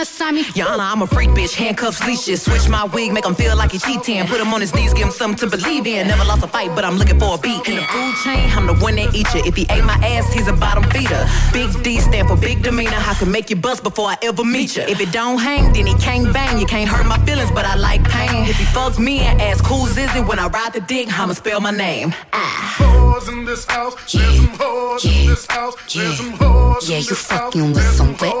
tryna 0.01 0.05
sign 0.05 0.35
me. 0.35 0.45
Your 0.55 0.67
Honor, 0.67 0.83
I'm 0.83 1.01
a 1.01 1.07
freak 1.07 1.29
bitch, 1.29 1.53
handcuffs, 1.55 2.05
leashes. 2.05 2.43
Switch 2.43 2.67
my 2.69 2.85
wig, 2.85 3.13
make 3.13 3.25
him 3.25 3.35
feel 3.35 3.55
like 3.55 3.71
he 3.71 3.79
cheating. 3.79 4.25
Put 4.27 4.39
him 4.39 4.53
on 4.53 4.61
his 4.61 4.73
knees, 4.73 4.93
give 4.93 5.07
him 5.07 5.11
something 5.11 5.49
to 5.49 5.57
believe 5.57 5.85
in. 5.87 6.07
Never 6.07 6.23
lost 6.25 6.43
a 6.43 6.47
fight, 6.47 6.73
but 6.75 6.83
I'm 6.83 6.97
looking 6.97 7.19
for 7.19 7.35
a 7.35 7.37
beat. 7.37 7.67
In 7.67 7.75
the 7.75 7.83
food 7.83 8.15
chain, 8.23 8.49
I'm 8.51 8.67
the 8.67 8.75
one 8.75 8.95
that 8.95 9.13
eat 9.13 9.27
you. 9.33 9.41
If 9.45 9.55
he 9.55 9.65
ate 9.69 9.83
my 9.83 9.95
ass, 10.03 10.31
he's 10.33 10.47
a 10.47 10.53
bottom 10.53 10.83
feeder. 10.91 11.25
Big 11.53 11.69
D 11.83 11.99
stand 11.99 12.27
for 12.27 12.35
big 12.35 12.63
demeanor. 12.63 12.97
I 12.97 13.13
can 13.13 13.31
make 13.31 13.49
you 13.49 13.55
bust 13.55 13.83
before 13.83 14.07
I 14.07 14.17
ever 14.23 14.43
meet 14.43 14.75
you. 14.75 14.83
If 14.83 14.99
it 14.99 15.11
don't 15.11 15.37
hang, 15.39 15.73
then 15.73 15.87
he 15.87 15.95
can't 15.95 16.33
bang. 16.33 16.59
You 16.59 16.65
can't 16.65 16.89
hurt 16.89 17.05
my 17.05 17.19
feelings, 17.25 17.51
but 17.51 17.65
I 17.65 17.75
like 17.75 18.03
pain. 18.03 18.45
If 18.45 18.57
he 18.57 18.65
fucks 18.65 18.99
me 18.99 19.19
and 19.19 19.41
asks 19.41 19.67
who's 19.67 19.97
is 19.97 20.15
it 20.15 20.25
when 20.25 20.39
I 20.39 20.47
ride 20.47 20.73
the 20.73 20.81
dick, 20.81 21.07
I'ma 21.19 21.33
spell 21.33 21.61
my 21.61 21.71
name. 21.71 22.13
Ah. 22.33 22.75
Whores 22.77 23.27
in 23.31 23.45
this 23.45 23.65
house, 23.65 23.95
there's 24.11 24.35
some 24.35 24.47
whores 24.57 25.05
in 25.05 25.27
this 25.27 25.45
house, 25.45 25.75
there's 25.93 26.17
some 26.17 26.31
whores 26.33 26.89
Yeah, 26.89 26.97
you 26.97 27.15
fucking 27.15 27.73
with 27.73 27.91
some 27.95 28.15
wet 28.17 28.33
ass 28.33 28.40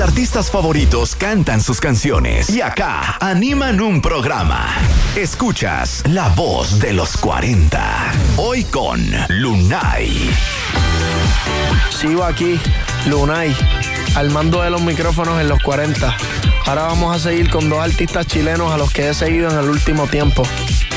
Artistas 0.00 0.50
favoritos 0.50 1.14
cantan 1.14 1.60
sus 1.60 1.80
canciones 1.80 2.50
y 2.50 2.60
acá 2.60 3.16
animan 3.20 3.80
un 3.80 4.02
programa. 4.02 4.66
Escuchas 5.14 6.02
la 6.08 6.30
voz 6.30 6.80
de 6.80 6.92
los 6.92 7.16
40. 7.16 8.12
Hoy 8.36 8.64
con 8.64 9.00
Lunay. 9.28 10.30
Sigo 11.90 12.24
aquí, 12.24 12.58
Lunay, 13.06 13.54
al 14.16 14.30
mando 14.30 14.62
de 14.62 14.70
los 14.70 14.82
micrófonos 14.82 15.40
en 15.40 15.48
los 15.48 15.60
40. 15.60 16.16
Ahora 16.66 16.82
vamos 16.82 17.14
a 17.14 17.20
seguir 17.20 17.48
con 17.48 17.68
dos 17.68 17.78
artistas 17.78 18.26
chilenos 18.26 18.72
a 18.72 18.76
los 18.76 18.92
que 18.92 19.10
he 19.10 19.14
seguido 19.14 19.48
en 19.50 19.58
el 19.58 19.68
último 19.68 20.08
tiempo. 20.08 20.42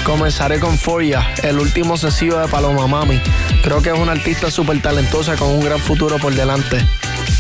Comenzaré 0.06 0.60
con 0.60 0.78
Foya, 0.78 1.34
el 1.44 1.60
último 1.60 1.98
sencillo 1.98 2.40
de 2.40 2.48
Paloma 2.48 2.88
Mami. 2.88 3.22
Creo 3.62 3.82
que 3.82 3.90
es 3.90 4.00
una 4.00 4.14
artista 4.14 4.50
súper 4.50 4.82
talentosa 4.82 5.36
con 5.36 5.50
un 5.50 5.62
gran 5.62 5.80
futuro 5.80 6.18
por 6.18 6.34
delante. 6.34 6.84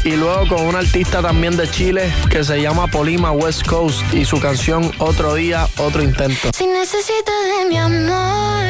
Y 0.03 0.11
luego 0.11 0.47
con 0.47 0.65
una 0.65 0.79
artista 0.79 1.21
también 1.21 1.57
de 1.57 1.69
Chile 1.69 2.13
que 2.29 2.43
se 2.43 2.61
llama 2.61 2.87
Polima 2.87 3.31
West 3.31 3.65
Coast 3.67 4.01
y 4.13 4.25
su 4.25 4.39
canción 4.39 4.91
Otro 4.99 5.35
Día, 5.35 5.67
Otro 5.77 6.01
Intento. 6.01 6.49
Si 6.57 6.65
de 6.65 7.69
mi 7.69 7.77
amor, 7.77 8.65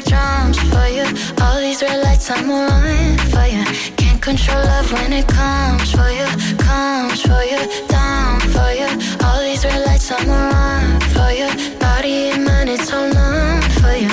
like 0.00 0.08
drums 0.08 0.58
for 0.70 0.86
you. 0.88 1.04
All 1.42 1.58
these 1.60 1.82
red 1.82 2.02
lights, 2.02 2.30
I'm 2.30 2.50
on 2.50 3.18
you. 3.50 3.64
Can't 3.96 4.22
control 4.22 4.62
love 4.64 4.92
when 4.92 5.12
it 5.12 5.26
comes 5.26 5.90
for 5.92 6.10
you, 6.10 6.26
comes 6.58 7.20
for 7.22 7.42
you, 7.42 7.60
down 7.88 8.40
for 8.54 8.70
you. 8.80 8.88
All 9.24 9.40
these 9.40 9.64
red 9.64 9.86
lights, 9.86 10.10
I'm 10.10 10.30
on 10.30 11.00
for 11.14 11.30
you. 11.30 11.48
Body 11.78 12.30
and 12.30 12.44
mind, 12.44 12.68
it's 12.70 12.92
all 12.92 13.16
on 13.16 13.62
for 13.80 13.94
you. 14.04 14.12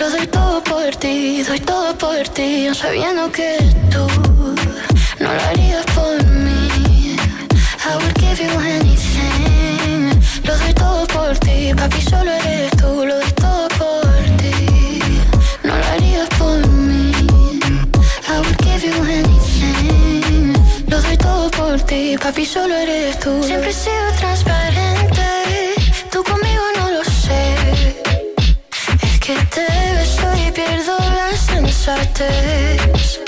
Lo 0.00 0.10
doy 0.10 0.26
todo 0.26 0.62
por 0.62 0.90
ti, 0.92 1.42
doy 1.42 1.60
todo 1.60 1.94
por 1.98 2.22
ti, 2.28 2.68
sabiendo 2.74 3.30
que 3.32 3.58
tú 3.90 4.06
no 5.20 5.32
lo 5.34 5.40
harías 5.48 5.86
por 5.94 6.22
mí. 6.44 7.16
I 7.88 7.96
would 7.96 8.14
give 8.18 8.40
you 8.40 8.52
anything. 8.60 10.20
Lo 10.44 10.56
doy 10.58 10.74
todo 10.74 11.06
por 11.06 11.36
ti, 11.38 11.72
papi, 11.74 12.00
solo 12.02 12.30
eres 12.30 12.75
papi, 22.26 22.44
solo 22.44 22.74
eres 22.74 23.18
tú. 23.20 23.42
Siempre 23.44 23.70
he 23.70 23.72
sido 23.72 24.10
transparente. 24.18 25.26
Tú 26.10 26.24
conmigo 26.24 26.64
no 26.78 26.90
lo 26.90 27.04
sé. 27.04 27.54
Es 29.08 29.20
que 29.20 29.34
te 29.54 29.66
beso 29.96 30.28
y 30.44 30.50
pierdo 30.50 30.96
la 31.18 31.30
sensatez. 31.36 33.20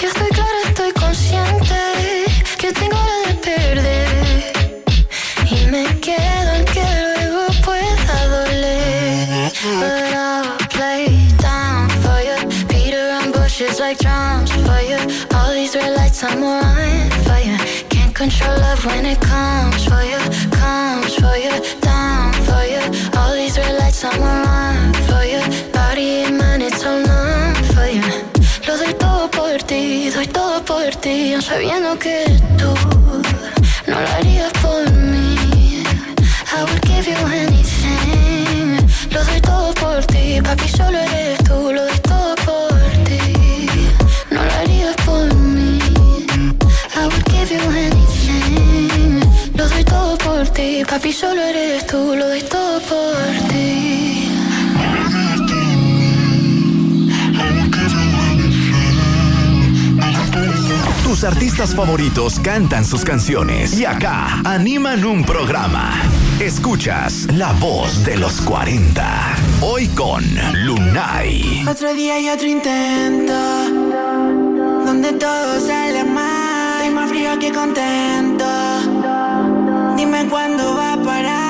Yo 0.00 0.08
estoy 0.08 0.30
clara, 0.38 0.60
estoy 0.66 0.92
consciente 0.92 1.80
que 2.58 2.72
tengo 2.72 2.98
la 3.10 3.18
de 3.28 3.34
perder. 3.48 4.52
Y 5.50 5.66
me 5.66 5.84
quedo 6.00 6.50
en 6.58 6.64
que 6.74 6.86
luego 7.04 7.42
pueda 7.66 8.16
doler. 8.34 9.52
But 9.80 10.14
I'll 10.14 10.68
play 10.76 11.06
down 11.48 11.90
for 12.02 12.18
you. 12.28 12.38
Beat 12.68 12.94
around 12.94 13.32
bushes 13.34 13.78
like 13.78 13.98
drums 13.98 14.50
for 14.52 14.80
you. 14.90 15.00
All 15.36 15.52
these 15.52 15.76
red 15.76 15.94
lights, 15.96 16.22
I'm 16.24 16.42
on 16.42 16.72
when 18.22 19.04
it 19.04 19.20
comes 19.20 19.84
for 19.84 20.00
you. 20.04 20.18
All 23.18 23.32
these 23.34 23.58
red 23.58 23.78
lights, 23.80 24.04
on 24.04 24.14
you. 25.24 25.40
It's 26.62 26.84
for 27.74 27.88
you. 27.90 28.02
Lo 28.66 28.76
doy 28.76 28.94
todo 28.94 29.28
por 29.28 29.58
ti, 29.66 30.08
doy 30.10 30.28
todo 30.28 30.64
por 30.64 30.94
ti, 31.00 31.34
sabiendo 31.40 31.98
que 31.98 32.24
tú 32.56 32.72
no 33.88 34.00
lo 34.00 34.08
harías 34.14 34.52
por 34.62 34.88
mí. 34.92 35.82
I 36.56 36.62
would 36.62 36.82
give 36.86 37.08
you 37.08 37.18
anything. 37.26 38.86
Lo 39.10 39.24
doy 39.24 39.40
todo 39.40 39.74
por 39.74 40.04
ti, 40.06 40.40
papi, 40.40 40.68
solo 40.68 40.98
Papi, 50.86 51.10
solo 51.10 51.40
eres 51.40 51.86
tú, 51.86 52.14
lo 52.14 52.28
doy 52.28 52.42
todo 52.42 52.78
por 52.80 53.48
ti. 53.48 54.28
Tus 61.02 61.24
artistas 61.24 61.74
favoritos 61.74 62.38
cantan 62.40 62.84
sus 62.84 63.04
canciones 63.04 63.78
y 63.78 63.86
acá 63.86 64.42
animan 64.44 65.04
un 65.04 65.24
programa. 65.24 65.92
Escuchas 66.40 67.26
La 67.32 67.52
Voz 67.54 68.04
de 68.04 68.16
los 68.16 68.40
40. 68.42 69.36
Hoy 69.62 69.88
con 69.88 70.24
Lunay. 70.64 71.64
Otro 71.66 71.94
día 71.94 72.18
y 72.18 72.28
otro 72.28 72.46
intento. 72.46 73.32
Donde 74.84 75.12
todo 75.14 75.58
sale 75.66 76.04
mal. 76.04 76.82
Estoy 76.82 76.94
más 76.94 77.08
frío 77.08 77.38
que 77.38 77.52
contento. 77.52 78.31
Cuándo 80.32 80.74
va 80.74 80.94
a 80.94 80.96
parar. 80.96 81.41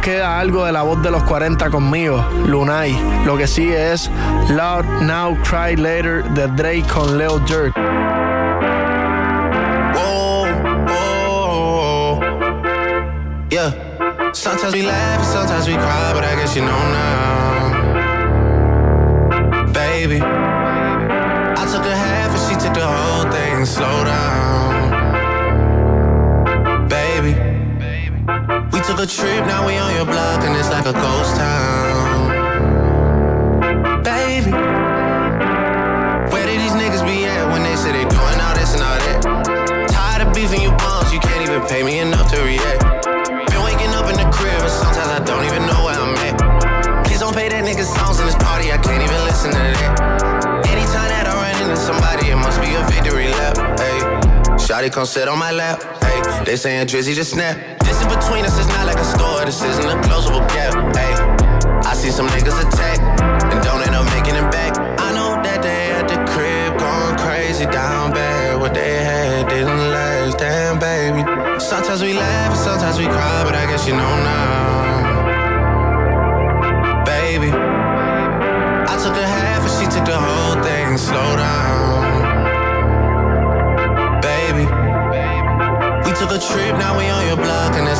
Queda 0.00 0.38
algo 0.38 0.64
de 0.64 0.72
la 0.72 0.82
voz 0.82 1.02
de 1.02 1.10
los 1.10 1.22
40 1.24 1.70
conmigo, 1.70 2.24
Lunay. 2.46 2.96
Lo 3.24 3.36
que 3.36 3.46
sigue 3.46 3.92
es 3.92 4.10
Loud 4.50 4.84
Now 5.02 5.36
Cry 5.42 5.76
Later 5.76 6.24
de 6.30 6.46
Drake 6.48 6.84
con 6.92 7.16
Leo 7.16 7.40
Jerk. 7.46 7.74
Yeah. 13.50 14.32
Sometimes 14.34 14.74
we 14.74 14.82
laugh, 14.82 15.24
sometimes 15.24 15.66
we 15.66 15.74
cry, 15.74 16.12
but 16.12 16.22
I 16.22 16.34
guess 16.36 16.54
you 16.54 16.62
know 16.62 16.68
now. 16.68 17.72
Baby, 19.72 20.20
I 20.20 21.66
took 21.72 21.84
a 21.84 21.96
half 21.96 22.30
and 22.30 22.40
she 22.46 22.54
took 22.62 22.74
the 22.74 22.86
whole 22.86 23.30
thing. 23.32 23.64
Slow 23.64 24.04
down. 24.04 24.27
Took 28.98 29.08
a 29.08 29.10
trip, 29.10 29.46
now 29.46 29.66
we 29.66 29.76
on 29.76 29.94
your 29.94 30.04
block, 30.04 30.42
and 30.42 30.56
it's 30.56 30.70
like 30.70 30.86
a 30.86 30.92
ghost 30.92 31.36
town. 31.36 32.28
Baby, 34.02 34.50
where 36.32 36.46
did 36.46 36.58
these 36.60 36.72
niggas 36.72 37.06
be 37.06 37.26
at 37.26 37.46
when 37.52 37.62
they 37.62 37.76
say 37.76 37.92
they 37.92 38.02
doing 38.08 38.38
all 38.42 38.54
this 38.54 38.74
and 38.74 38.82
all 38.82 38.98
that? 38.98 39.88
Tired 39.90 40.26
of 40.26 40.34
beefing 40.34 40.62
you 40.62 40.70
bums, 40.82 41.12
you 41.12 41.20
can't 41.20 41.42
even 41.48 41.62
pay 41.68 41.82
me 41.82 42.00
enough 42.00 42.30
to 42.32 42.42
react. 42.42 42.82
Been 43.50 43.62
waking 43.62 43.94
up 43.94 44.10
in 44.10 44.16
the 44.18 44.28
crib, 44.34 44.58
and 44.58 44.70
sometimes 44.70 45.10
I 45.14 45.20
don't 45.24 45.44
even 45.44 45.62
know 45.66 45.84
where 45.84 45.94
I'm 45.94 46.16
at. 46.26 47.06
Please 47.06 47.20
don't 47.20 47.32
play 47.32 47.48
that 47.48 47.62
nigga 47.64 47.84
songs 47.84 48.18
in 48.18 48.26
this 48.26 48.36
party, 48.36 48.72
I 48.72 48.78
can't 48.78 49.02
even 49.02 49.20
listen 49.30 49.50
to 49.52 49.62
that. 49.78 50.66
Anytime 50.66 51.08
that 51.14 51.26
I 51.30 51.34
run 51.38 51.54
into 51.62 51.76
somebody, 51.76 52.30
it 52.34 52.36
must 52.36 52.58
be 52.60 52.74
a 52.74 52.82
victory 52.90 53.28
lap. 53.28 53.78
Hey, 53.78 53.98
Shotty 54.58 54.90
come 54.90 55.06
sit 55.06 55.28
on 55.28 55.38
my 55.38 55.52
lap. 55.52 55.82
Hey, 56.02 56.44
they 56.44 56.56
saying 56.56 56.88
Drizzy 56.88 57.14
just 57.14 57.30
snap. 57.30 57.78
In 58.02 58.08
between 58.08 58.44
us, 58.44 58.58
it's 58.58 58.68
not 58.68 58.86
like 58.86 58.98
a 58.98 59.04
store, 59.04 59.44
this 59.44 59.60
isn't 59.62 59.84
a 59.84 59.96
closable 60.06 60.46
gap. 60.54 60.72
Hey, 60.94 61.14
I 61.82 61.94
see 61.94 62.10
some 62.10 62.28
niggas 62.28 62.58
attack 62.66 62.98
and 63.52 63.62
don't 63.64 63.82
end 63.82 63.94
up 63.94 64.06
making 64.14 64.36
it 64.36 64.48
back. 64.52 64.78
I 64.78 65.12
know 65.12 65.42
that 65.42 65.62
they 65.62 65.90
at 65.98 66.06
the 66.06 66.18
crib 66.30 66.78
going 66.78 67.16
crazy 67.18 67.66
down 67.66 68.12
bad. 68.12 68.60
What 68.60 68.74
they 68.74 69.02
had 69.02 69.48
didn't 69.48 69.90
last, 69.90 70.38
damn 70.38 70.78
baby. 70.78 71.24
Sometimes 71.58 72.00
we 72.02 72.14
laugh 72.14 72.52
and 72.52 72.60
sometimes 72.60 72.98
we 72.98 73.06
cry, 73.06 73.42
but 73.44 73.54
I 73.54 73.66
guess 73.66 73.86
you 73.86 73.94
know 73.94 74.14
now. 74.22 75.18
Baby, 77.04 77.50
I 77.50 78.94
took 79.02 79.16
a 79.16 79.26
half 79.26 79.62
and 79.66 79.72
she 79.74 79.86
took 79.90 80.06
the 80.06 80.16
whole 80.16 80.62
thing. 80.62 80.96
Slow 80.98 81.36
down. 81.36 81.98
Baby, 84.22 84.66
we 86.06 86.12
took 86.14 86.30
a 86.30 86.38
trip, 86.38 86.78
now 86.78 86.96
we 86.96 87.08
on 87.08 87.26
your 87.26 87.36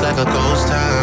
like 0.08 0.26
a 0.26 0.32
ghost 0.32 0.68
town. 0.68 0.97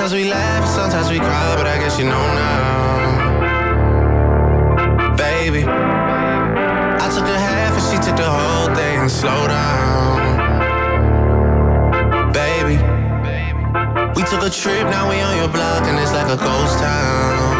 Sometimes 0.00 0.16
we 0.24 0.30
laugh, 0.30 0.66
sometimes 0.66 1.10
we 1.10 1.18
cry, 1.18 1.54
but 1.58 1.66
I 1.66 1.76
guess 1.76 1.98
you 1.98 2.06
know 2.06 2.26
now. 2.34 3.20
Baby, 5.14 5.64
I 5.64 7.10
took 7.14 7.28
a 7.28 7.38
half 7.38 7.74
and 7.74 7.82
she 7.84 7.98
took 8.08 8.16
the 8.16 8.24
whole 8.24 8.74
thing. 8.74 9.10
Slow 9.10 9.46
down, 9.46 10.38
baby. 12.32 12.78
We 14.16 14.22
took 14.22 14.42
a 14.42 14.48
trip, 14.48 14.88
now 14.88 15.06
we 15.10 15.20
on 15.20 15.36
your 15.36 15.48
block 15.48 15.82
and 15.84 15.98
it's 15.98 16.14
like 16.14 16.28
a 16.28 16.36
ghost 16.42 16.78
town. 16.78 17.59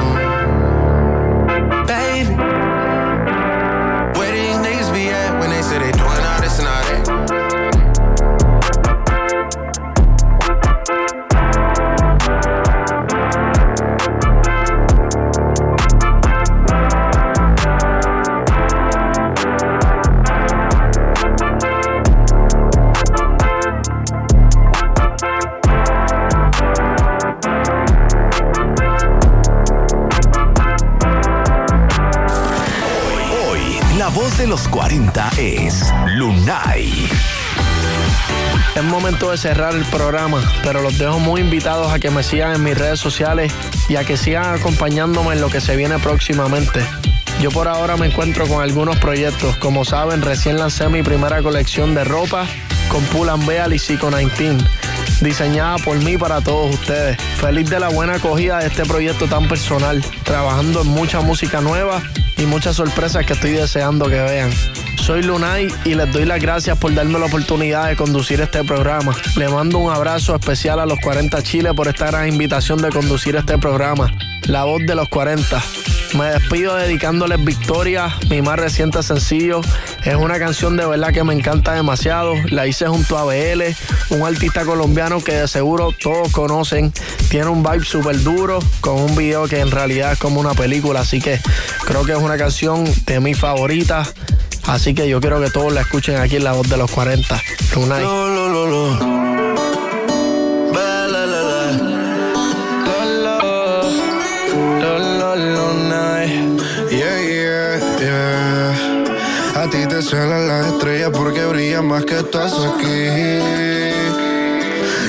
Los 34.50 34.66
40 34.66 35.30
es 35.38 35.94
Lunay. 36.16 37.08
Es 38.74 38.82
momento 38.82 39.30
de 39.30 39.36
cerrar 39.36 39.76
el 39.76 39.84
programa, 39.84 40.42
pero 40.64 40.82
los 40.82 40.98
dejo 40.98 41.20
muy 41.20 41.40
invitados 41.40 41.92
a 41.92 42.00
que 42.00 42.10
me 42.10 42.24
sigan 42.24 42.56
en 42.56 42.64
mis 42.64 42.76
redes 42.76 42.98
sociales 42.98 43.52
y 43.88 43.94
a 43.94 44.02
que 44.02 44.16
sigan 44.16 44.52
acompañándome 44.52 45.34
en 45.34 45.40
lo 45.40 45.50
que 45.50 45.60
se 45.60 45.76
viene 45.76 46.00
próximamente. 46.00 46.84
Yo 47.40 47.52
por 47.52 47.68
ahora 47.68 47.96
me 47.96 48.08
encuentro 48.08 48.48
con 48.48 48.60
algunos 48.60 48.96
proyectos. 48.96 49.54
Como 49.58 49.84
saben, 49.84 50.20
recién 50.20 50.58
lancé 50.58 50.88
mi 50.88 51.04
primera 51.04 51.42
colección 51.42 51.94
de 51.94 52.02
ropa 52.02 52.44
con 52.88 53.04
Pull&Bear 53.04 53.72
y 53.72 53.78
Psycho 53.78 54.10
19, 54.10 54.58
diseñada 55.20 55.76
por 55.78 55.96
mí 55.98 56.18
para 56.18 56.40
todos 56.40 56.74
ustedes. 56.74 57.16
Feliz 57.36 57.70
de 57.70 57.78
la 57.78 57.88
buena 57.88 58.14
acogida 58.14 58.58
de 58.58 58.66
este 58.66 58.84
proyecto 58.84 59.28
tan 59.28 59.46
personal, 59.46 60.04
trabajando 60.24 60.80
en 60.80 60.88
mucha 60.88 61.20
música 61.20 61.60
nueva 61.60 62.02
y 62.40 62.46
muchas 62.46 62.76
sorpresas 62.76 63.26
que 63.26 63.34
estoy 63.34 63.52
deseando 63.52 64.06
que 64.06 64.20
vean. 64.20 64.50
Soy 64.96 65.22
Lunay 65.22 65.68
y 65.84 65.94
les 65.94 66.10
doy 66.12 66.24
las 66.24 66.40
gracias 66.40 66.78
por 66.78 66.94
darme 66.94 67.18
la 67.18 67.26
oportunidad 67.26 67.88
de 67.88 67.96
conducir 67.96 68.40
este 68.40 68.64
programa. 68.64 69.14
Le 69.36 69.48
mando 69.48 69.78
un 69.78 69.92
abrazo 69.92 70.34
especial 70.34 70.80
a 70.80 70.86
los 70.86 70.98
40 71.00 71.42
Chile 71.42 71.74
por 71.74 71.88
esta 71.88 72.06
gran 72.06 72.28
invitación 72.28 72.80
de 72.80 72.88
conducir 72.88 73.36
este 73.36 73.58
programa. 73.58 74.12
La 74.44 74.64
voz 74.64 74.80
de 74.86 74.94
los 74.94 75.08
40. 75.08 75.62
Me 76.16 76.26
despido 76.26 76.74
dedicándoles 76.76 77.44
Victoria, 77.44 78.08
mi 78.30 78.40
más 78.40 78.58
reciente 78.58 79.02
sencillo. 79.02 79.60
Es 80.04 80.14
una 80.14 80.38
canción 80.38 80.76
de 80.76 80.86
verdad 80.86 81.12
que 81.12 81.22
me 81.24 81.34
encanta 81.34 81.74
demasiado. 81.74 82.34
La 82.50 82.66
hice 82.66 82.86
junto 82.86 83.18
a 83.18 83.24
BL, 83.24 83.62
un 84.10 84.22
artista 84.22 84.64
colombiano 84.64 85.22
que 85.22 85.32
de 85.32 85.48
seguro 85.48 85.92
todos 85.92 86.32
conocen. 86.32 86.92
Tiene 87.28 87.48
un 87.48 87.62
vibe 87.62 87.84
súper 87.84 88.22
duro 88.22 88.60
con 88.80 88.98
un 88.98 89.14
video 89.14 89.46
que 89.46 89.60
en 89.60 89.70
realidad 89.70 90.12
es 90.12 90.18
como 90.18 90.40
una 90.40 90.54
película. 90.54 91.00
Así 91.00 91.20
que 91.20 91.38
creo 91.84 92.04
que 92.04 92.12
es 92.12 92.18
una 92.18 92.38
canción 92.38 92.84
de 93.06 93.20
mis 93.20 93.38
favoritas. 93.38 94.14
Así 94.66 94.94
que 94.94 95.08
yo 95.08 95.20
quiero 95.20 95.40
que 95.40 95.50
todos 95.50 95.72
la 95.72 95.82
escuchen 95.82 96.16
aquí 96.16 96.36
en 96.36 96.44
la 96.44 96.52
voz 96.52 96.68
de 96.68 96.76
los 96.76 96.90
40. 96.90 97.40
Lunay. 97.74 98.02
Lo, 98.02 99.29
suenan 110.10 110.48
las 110.48 110.66
estrellas 110.66 111.10
porque 111.12 111.46
brillan 111.46 111.86
más 111.86 112.04
que 112.04 112.18
estás 112.18 112.52
aquí. 112.52 113.38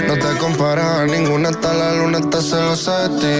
No 0.07 0.13
te 0.13 0.37
comparas 0.37 0.99
a 0.99 1.05
ninguna, 1.05 1.49
hasta 1.49 1.73
la 1.73 1.93
luna 1.93 2.19
está 2.19 2.39
celosa 2.39 3.07
de 3.07 3.19
ti. 3.19 3.35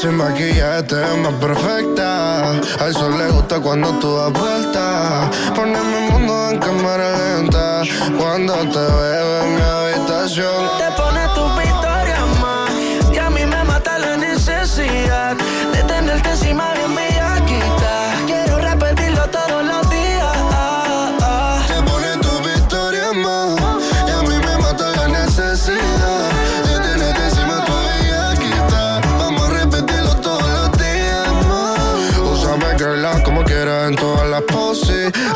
Sin 0.00 0.16
maquillaje 0.16 0.82
te 0.82 0.96
ves 0.96 1.16
más 1.18 1.34
perfecta. 1.34 2.50
Al 2.80 2.92
sol 2.92 3.16
le 3.16 3.28
gusta 3.30 3.60
cuando 3.60 3.90
tú 4.00 4.16
das 4.16 4.32
vuelta. 4.32 5.30
Poneme 5.54 6.06
el 6.06 6.12
mundo 6.12 6.50
en 6.50 6.58
cámara 6.58 7.16
lenta. 7.18 7.82
Cuando 8.18 8.54
te 8.54 8.78
veo 8.78 9.42
en 9.44 9.54
mi 9.54 9.60
habitación. 9.60 10.87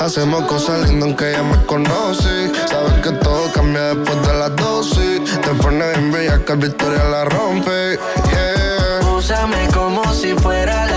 Hacemos 0.01 0.45
cosas 0.45 0.89
lindas 0.89 1.09
aunque 1.09 1.33
ya 1.33 1.43
me 1.43 1.64
conoce. 1.66 2.53
Sabes 2.68 2.93
que 3.03 3.12
todo 3.12 3.51
cambia 3.53 3.95
después 3.95 4.27
de 4.27 4.35
las 4.39 4.57
dosis 4.57 5.41
Te 5.41 5.51
pones 5.61 5.97
bien 5.97 6.12
bella 6.12 6.45
que 6.45 6.55
victoria 6.55 7.05
la 7.05 7.25
rompe 7.25 7.99
Yeah. 8.31 9.09
Úsame 9.16 9.68
como 9.73 10.03
si 10.12 10.35
fuera 10.35 10.87
la 10.87 10.91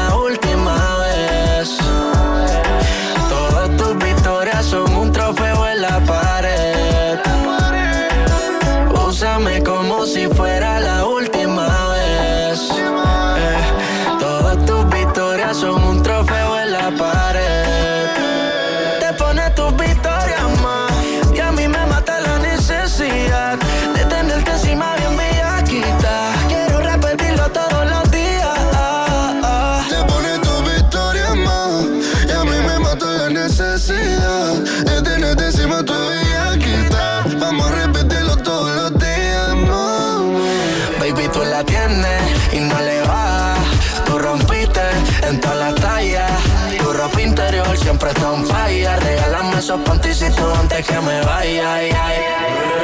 antes 50.21 50.87
que 50.87 50.99
me 51.01 51.21
vaya. 51.21 51.73
ay, 51.73 51.91
ay. 51.91 52.19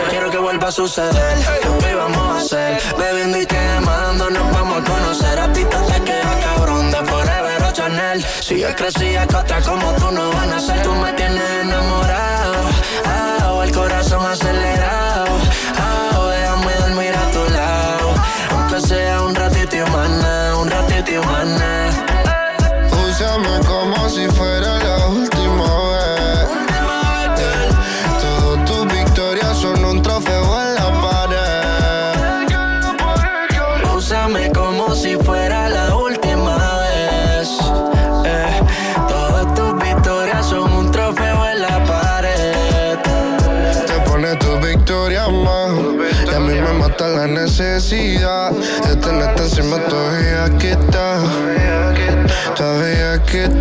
Quiero 0.09 0.29
que 0.29 0.37
vuelva 0.37 0.67
a 0.67 0.71
suceder. 0.71 1.37
Lo 1.63 1.77
que 1.77 1.95
vamos 1.95 2.17
a 2.17 2.37
hacer? 2.37 2.81
Bebiendo 2.97 3.37
y 3.39 3.45
quemando, 3.45 4.29
nos 4.29 4.51
vamos 4.51 4.81
a 4.81 4.83
conocer. 4.83 5.39
A 5.39 5.53
ti 5.53 5.63
te 5.63 6.01
queda 6.03 6.39
cabrón 6.43 6.91
de 6.91 6.97
Forever 6.97 7.63
o 7.63 7.71
Chanel. 7.71 8.25
Si 8.41 8.59
yo 8.59 8.75
que 8.75 8.83
otra 8.83 9.61
como 9.61 9.93
tú 9.93 10.11
no 10.11 10.29
van 10.31 10.51
a 10.51 10.59
ser. 10.59 10.81
Tú 10.83 10.93
me 10.93 11.13
tienes 11.13 11.49
enamorado. 11.61 12.53
Ah, 13.05 13.61
el 13.63 13.71
corazón 13.71 14.25
acelerado. 14.25 15.27
Ah, 15.79 16.19
o 16.19 16.27
déjame 16.27 16.73
dormir 16.75 17.15
a 17.15 17.31
tu 17.31 17.53
lado. 17.53 18.13
Aunque 18.51 18.81
sea 18.81 19.21
un 19.21 19.35
ratito 19.35 19.77
y 19.77 19.79
un 19.79 20.69
ratito 20.69 21.11
y 21.11 21.30
Todavía 53.31 53.60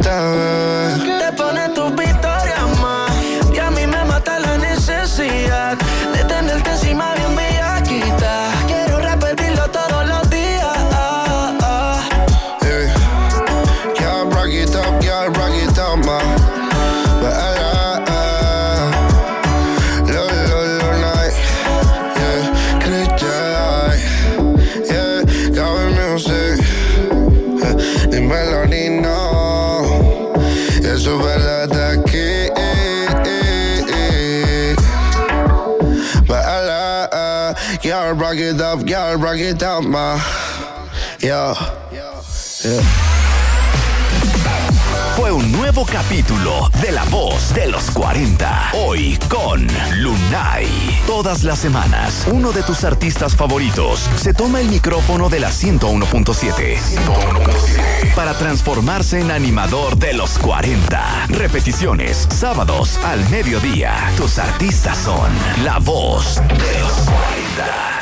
Fue 45.17 45.31
un 45.31 45.53
nuevo 45.53 45.87
capítulo 45.87 46.69
de 46.83 46.91
La 46.91 47.05
Voz 47.05 47.55
de 47.55 47.69
los 47.69 47.93
40. 47.93 48.73
Hoy 48.73 49.17
con 49.29 49.69
Lunay. 49.99 50.67
Todas 51.07 51.45
las 51.45 51.61
semanas, 51.61 52.27
uno 52.33 52.51
de 52.51 52.65
tus 52.65 52.83
artistas 52.83 53.37
favoritos 53.37 54.11
se 54.17 54.35
toma 54.35 54.61
el 54.61 54.69
micrófono 54.69 55.29
de 55.29 55.39
la 55.39 55.51
101.7 55.51 58.15
para 58.17 58.35
transformarse 58.35 59.21
en 59.21 59.31
animador 59.31 59.97
de 59.97 60.13
los 60.13 60.39
40. 60.39 61.29
Repeticiones, 61.29 62.27
sábados 62.31 62.99
al 63.05 63.31
mediodía. 63.31 63.95
Tus 64.17 64.41
artistas 64.41 64.99
son 64.99 65.31
La 65.63 65.79
Voz 65.79 66.35
de 66.37 66.81
los 66.81 66.93
40. 66.93 68.00